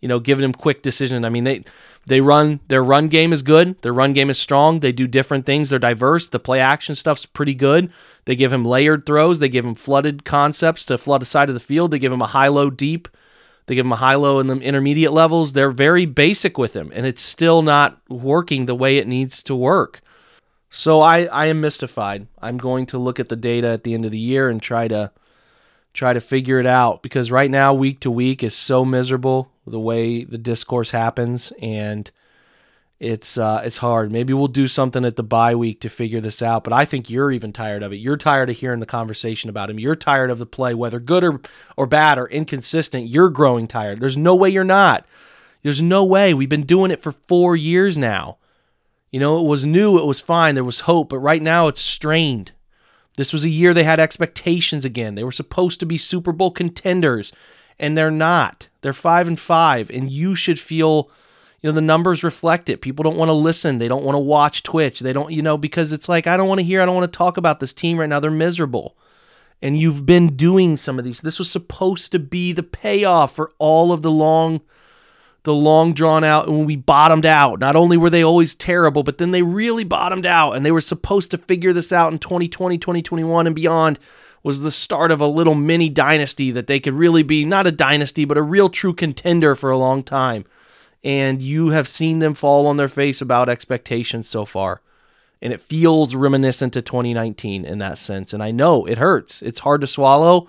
you 0.00 0.08
know, 0.08 0.18
giving 0.18 0.44
him 0.44 0.52
quick 0.52 0.82
decision. 0.82 1.24
I 1.24 1.28
mean, 1.28 1.44
they, 1.44 1.64
they 2.06 2.20
run 2.20 2.60
their 2.68 2.82
run 2.84 3.08
game 3.08 3.32
is 3.32 3.42
good. 3.42 3.80
Their 3.82 3.94
run 3.94 4.12
game 4.12 4.30
is 4.30 4.38
strong. 4.38 4.80
They 4.80 4.92
do 4.92 5.06
different 5.06 5.46
things. 5.46 5.70
They're 5.70 5.78
diverse. 5.78 6.28
The 6.28 6.38
play 6.38 6.60
action 6.60 6.94
stuff's 6.94 7.26
pretty 7.26 7.54
good. 7.54 7.90
They 8.24 8.36
give 8.36 8.52
him 8.52 8.64
layered 8.64 9.06
throws. 9.06 9.38
They 9.38 9.48
give 9.48 9.64
him 9.64 9.74
flooded 9.74 10.24
concepts 10.24 10.84
to 10.86 10.98
flood 10.98 11.22
a 11.22 11.26
side 11.26 11.48
of 11.48 11.54
the 11.54 11.60
field. 11.60 11.90
They 11.90 11.98
give 11.98 12.12
him 12.12 12.22
a 12.22 12.26
high 12.26 12.48
low 12.48 12.70
deep. 12.70 13.08
They 13.66 13.74
give 13.74 13.86
him 13.86 13.92
a 13.92 13.96
high 13.96 14.14
low 14.14 14.38
in 14.38 14.46
the 14.46 14.56
intermediate 14.58 15.12
levels. 15.12 15.52
They're 15.52 15.70
very 15.70 16.06
basic 16.06 16.56
with 16.56 16.74
him, 16.74 16.92
and 16.94 17.04
it's 17.04 17.22
still 17.22 17.62
not 17.62 18.00
working 18.08 18.66
the 18.66 18.74
way 18.74 18.98
it 18.98 19.08
needs 19.08 19.42
to 19.44 19.54
work. 19.54 20.00
So 20.70 21.00
I, 21.00 21.24
I 21.24 21.46
am 21.46 21.60
mystified. 21.60 22.26
I'm 22.40 22.58
going 22.58 22.86
to 22.86 22.98
look 22.98 23.18
at 23.18 23.28
the 23.28 23.36
data 23.36 23.68
at 23.68 23.84
the 23.84 23.94
end 23.94 24.04
of 24.04 24.10
the 24.10 24.18
year 24.18 24.48
and 24.48 24.62
try 24.62 24.88
to 24.88 25.10
try 25.92 26.12
to 26.12 26.20
figure 26.20 26.60
it 26.60 26.66
out 26.66 27.02
because 27.02 27.30
right 27.30 27.50
now 27.50 27.72
week 27.72 28.00
to 28.00 28.10
week 28.10 28.42
is 28.42 28.54
so 28.54 28.84
miserable 28.84 29.50
the 29.66 29.80
way 29.80 30.24
the 30.24 30.36
discourse 30.36 30.90
happens 30.90 31.54
and 31.62 32.10
it's 32.98 33.36
uh, 33.36 33.62
it's 33.64 33.76
hard. 33.78 34.10
Maybe 34.10 34.32
we'll 34.32 34.48
do 34.48 34.68
something 34.68 35.04
at 35.04 35.16
the 35.16 35.22
bye 35.22 35.54
week 35.54 35.80
to 35.80 35.88
figure 35.88 36.20
this 36.20 36.40
out. 36.40 36.64
But 36.64 36.72
I 36.72 36.84
think 36.84 37.10
you're 37.10 37.30
even 37.30 37.52
tired 37.52 37.82
of 37.82 37.92
it. 37.92 37.96
You're 37.96 38.16
tired 38.16 38.48
of 38.48 38.56
hearing 38.56 38.80
the 38.80 38.86
conversation 38.86 39.50
about 39.50 39.68
him. 39.68 39.78
You're 39.78 39.96
tired 39.96 40.30
of 40.30 40.38
the 40.38 40.46
play, 40.46 40.74
whether 40.74 40.98
good 40.98 41.24
or 41.24 41.40
or 41.76 41.86
bad 41.86 42.18
or 42.18 42.26
inconsistent. 42.28 43.08
You're 43.08 43.30
growing 43.30 43.66
tired. 43.68 44.00
There's 44.00 44.16
no 44.16 44.34
way 44.34 44.48
you're 44.48 44.64
not. 44.64 45.06
There's 45.62 45.82
no 45.82 46.04
way. 46.04 46.32
We've 46.32 46.48
been 46.48 46.62
doing 46.62 46.90
it 46.90 47.02
for 47.02 47.12
four 47.12 47.56
years 47.56 47.98
now. 47.98 48.38
You 49.10 49.20
know, 49.20 49.38
it 49.40 49.46
was 49.46 49.64
new. 49.64 49.98
It 49.98 50.06
was 50.06 50.20
fine. 50.20 50.54
There 50.54 50.64
was 50.64 50.80
hope. 50.80 51.10
But 51.10 51.18
right 51.18 51.42
now, 51.42 51.68
it's 51.68 51.80
strained. 51.80 52.52
This 53.16 53.32
was 53.32 53.44
a 53.44 53.48
year 53.48 53.72
they 53.74 53.84
had 53.84 53.98
expectations 53.98 54.84
again. 54.84 55.14
They 55.14 55.24
were 55.24 55.32
supposed 55.32 55.80
to 55.80 55.86
be 55.86 55.98
Super 55.98 56.32
Bowl 56.32 56.50
contenders 56.50 57.32
and 57.78 57.96
they're 57.96 58.10
not. 58.10 58.68
They're 58.80 58.92
five 58.92 59.28
and 59.28 59.38
five, 59.38 59.90
and 59.90 60.10
you 60.10 60.34
should 60.34 60.58
feel, 60.58 61.10
you 61.60 61.68
know, 61.68 61.74
the 61.74 61.80
numbers 61.80 62.22
reflect 62.22 62.68
it. 62.68 62.80
People 62.80 63.02
don't 63.02 63.16
want 63.16 63.28
to 63.28 63.34
listen. 63.34 63.78
They 63.78 63.88
don't 63.88 64.04
want 64.04 64.14
to 64.14 64.20
watch 64.20 64.62
Twitch. 64.62 65.00
They 65.00 65.12
don't, 65.12 65.32
you 65.32 65.42
know, 65.42 65.56
because 65.56 65.92
it's 65.92 66.08
like 66.08 66.26
I 66.26 66.36
don't 66.36 66.48
want 66.48 66.60
to 66.60 66.64
hear. 66.64 66.82
I 66.82 66.86
don't 66.86 66.94
want 66.94 67.10
to 67.10 67.16
talk 67.16 67.36
about 67.36 67.60
this 67.60 67.72
team 67.72 67.98
right 67.98 68.08
now. 68.08 68.20
They're 68.20 68.30
miserable, 68.30 68.96
and 69.62 69.78
you've 69.78 70.04
been 70.04 70.36
doing 70.36 70.76
some 70.76 70.98
of 70.98 71.04
these. 71.04 71.20
This 71.20 71.38
was 71.38 71.50
supposed 71.50 72.12
to 72.12 72.18
be 72.18 72.52
the 72.52 72.62
payoff 72.62 73.34
for 73.34 73.52
all 73.58 73.92
of 73.92 74.02
the 74.02 74.10
long. 74.10 74.60
The 75.44 75.54
long 75.54 75.92
drawn 75.92 76.24
out, 76.24 76.48
and 76.48 76.56
when 76.56 76.66
we 76.66 76.74
bottomed 76.74 77.24
out, 77.24 77.60
not 77.60 77.76
only 77.76 77.96
were 77.96 78.10
they 78.10 78.24
always 78.24 78.56
terrible, 78.56 79.04
but 79.04 79.18
then 79.18 79.30
they 79.30 79.42
really 79.42 79.84
bottomed 79.84 80.26
out, 80.26 80.54
and 80.54 80.66
they 80.66 80.72
were 80.72 80.80
supposed 80.80 81.30
to 81.30 81.38
figure 81.38 81.72
this 81.72 81.92
out 81.92 82.12
in 82.12 82.18
2020, 82.18 82.78
2021, 82.78 83.46
and 83.46 83.54
beyond 83.54 84.00
was 84.42 84.60
the 84.60 84.72
start 84.72 85.12
of 85.12 85.20
a 85.20 85.26
little 85.28 85.54
mini 85.54 85.88
dynasty 85.88 86.50
that 86.50 86.66
they 86.66 86.80
could 86.80 86.94
really 86.94 87.22
be 87.22 87.44
not 87.44 87.66
a 87.66 87.70
dynasty, 87.72 88.24
but 88.24 88.36
a 88.36 88.42
real 88.42 88.68
true 88.68 88.92
contender 88.92 89.54
for 89.54 89.70
a 89.70 89.78
long 89.78 90.02
time. 90.02 90.44
And 91.06 91.40
you 91.40 91.68
have 91.68 91.86
seen 91.86 92.18
them 92.18 92.34
fall 92.34 92.66
on 92.66 92.78
their 92.78 92.88
face 92.88 93.20
about 93.20 93.48
expectations 93.48 94.28
so 94.28 94.44
far. 94.44 94.82
And 95.40 95.52
it 95.52 95.60
feels 95.60 96.16
reminiscent 96.16 96.72
to 96.72 96.82
2019 96.82 97.64
in 97.64 97.78
that 97.78 97.98
sense. 97.98 98.32
And 98.32 98.42
I 98.42 98.50
know 98.50 98.84
it 98.86 98.98
hurts. 98.98 99.40
It's 99.40 99.60
hard 99.60 99.82
to 99.82 99.86
swallow. 99.86 100.48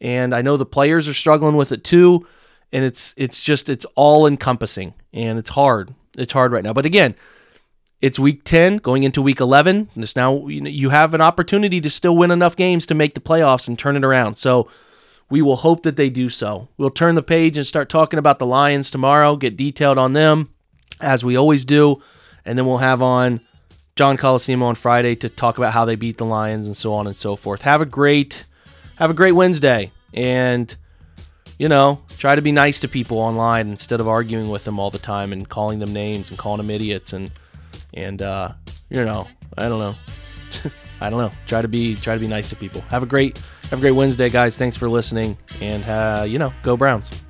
And 0.00 0.34
I 0.34 0.40
know 0.40 0.56
the 0.56 0.64
players 0.64 1.08
are 1.08 1.14
struggling 1.14 1.56
with 1.56 1.72
it 1.72 1.84
too. 1.84 2.26
And 2.72 2.86
it's 2.86 3.12
it's 3.18 3.38
just 3.42 3.68
it's 3.68 3.84
all 3.96 4.26
encompassing. 4.26 4.94
And 5.12 5.38
it's 5.38 5.50
hard. 5.50 5.92
It's 6.16 6.32
hard 6.32 6.52
right 6.52 6.64
now. 6.64 6.72
But 6.72 6.86
again, 6.86 7.14
it's 8.00 8.18
week 8.18 8.44
10 8.44 8.78
going 8.78 9.02
into 9.02 9.20
week 9.20 9.40
11 9.40 9.90
and 9.94 10.02
it's 10.02 10.16
now 10.16 10.46
you 10.46 10.88
have 10.88 11.12
an 11.12 11.20
opportunity 11.20 11.82
to 11.82 11.90
still 11.90 12.16
win 12.16 12.30
enough 12.30 12.56
games 12.56 12.86
to 12.86 12.94
make 12.94 13.14
the 13.14 13.20
playoffs 13.20 13.66
and 13.66 13.76
turn 13.76 13.96
it 13.96 14.04
around 14.04 14.36
so 14.36 14.68
we 15.30 15.42
will 15.42 15.56
hope 15.56 15.82
that 15.82 15.96
they 15.96 16.10
do 16.10 16.28
so 16.28 16.68
we'll 16.76 16.90
turn 16.90 17.14
the 17.14 17.22
page 17.22 17.56
and 17.56 17.66
start 17.66 17.88
talking 17.88 18.18
about 18.18 18.38
the 18.38 18.46
lions 18.46 18.90
tomorrow 18.90 19.36
get 19.36 19.56
detailed 19.56 19.98
on 19.98 20.12
them 20.12 20.48
as 21.00 21.24
we 21.24 21.36
always 21.36 21.64
do 21.64 22.02
and 22.44 22.58
then 22.58 22.66
we'll 22.66 22.78
have 22.78 23.02
on 23.02 23.40
john 23.96 24.16
Colosimo 24.16 24.64
on 24.64 24.74
friday 24.74 25.14
to 25.14 25.28
talk 25.28 25.58
about 25.58 25.72
how 25.72 25.84
they 25.84 25.96
beat 25.96 26.18
the 26.18 26.24
lions 26.24 26.66
and 26.66 26.76
so 26.76 26.94
on 26.94 27.06
and 27.06 27.16
so 27.16 27.36
forth 27.36 27.62
have 27.62 27.80
a 27.80 27.86
great 27.86 28.46
have 28.96 29.10
a 29.10 29.14
great 29.14 29.32
wednesday 29.32 29.90
and 30.14 30.76
you 31.58 31.68
know 31.68 32.00
try 32.16 32.34
to 32.34 32.42
be 32.42 32.52
nice 32.52 32.80
to 32.80 32.88
people 32.88 33.18
online 33.18 33.68
instead 33.68 34.00
of 34.00 34.08
arguing 34.08 34.48
with 34.48 34.64
them 34.64 34.78
all 34.78 34.90
the 34.90 34.98
time 34.98 35.32
and 35.32 35.48
calling 35.48 35.78
them 35.78 35.92
names 35.92 36.30
and 36.30 36.38
calling 36.38 36.58
them 36.58 36.70
idiots 36.70 37.12
and 37.12 37.30
and 37.94 38.22
uh, 38.22 38.52
you 38.90 39.04
know, 39.04 39.26
I 39.56 39.68
don't 39.68 39.78
know. 39.78 39.94
I 41.00 41.10
don't 41.10 41.20
know. 41.20 41.32
Try 41.46 41.62
to 41.62 41.68
be 41.68 41.94
try 41.96 42.14
to 42.14 42.20
be 42.20 42.26
nice 42.26 42.48
to 42.50 42.56
people. 42.56 42.80
Have 42.90 43.02
a 43.02 43.06
great 43.06 43.40
have 43.70 43.78
a 43.78 43.82
great 43.82 43.92
Wednesday, 43.92 44.30
guys. 44.30 44.56
Thanks 44.56 44.76
for 44.76 44.88
listening, 44.88 45.36
and 45.60 45.84
uh, 45.84 46.24
you 46.26 46.38
know, 46.38 46.52
go 46.62 46.76
Browns. 46.76 47.24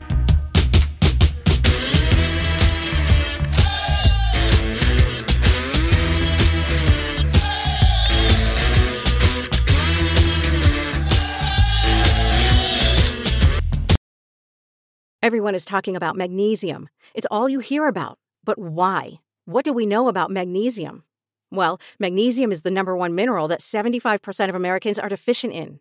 Everyone 15.21 15.55
is 15.55 15.65
talking 15.67 15.95
about 15.95 16.17
magnesium. 16.17 16.89
It's 17.13 17.27
all 17.31 17.49
you 17.49 17.59
hear 17.59 17.87
about. 17.87 18.19
But 18.45 18.59
why? 18.59 19.21
What 19.45 19.65
do 19.65 19.75
we 19.75 19.85
know 19.85 20.09
about 20.09 20.31
magnesium? 20.31 21.05
Well, 21.51 21.81
magnesium 21.99 22.51
is 22.51 22.63
the 22.63 22.71
number 22.71 22.97
one 22.97 23.15
mineral 23.15 23.49
that 23.49 23.61
75% 23.61 24.49
of 24.49 24.55
Americans 24.55 24.99
are 24.99 25.09
deficient 25.09 25.53
in. 25.53 25.81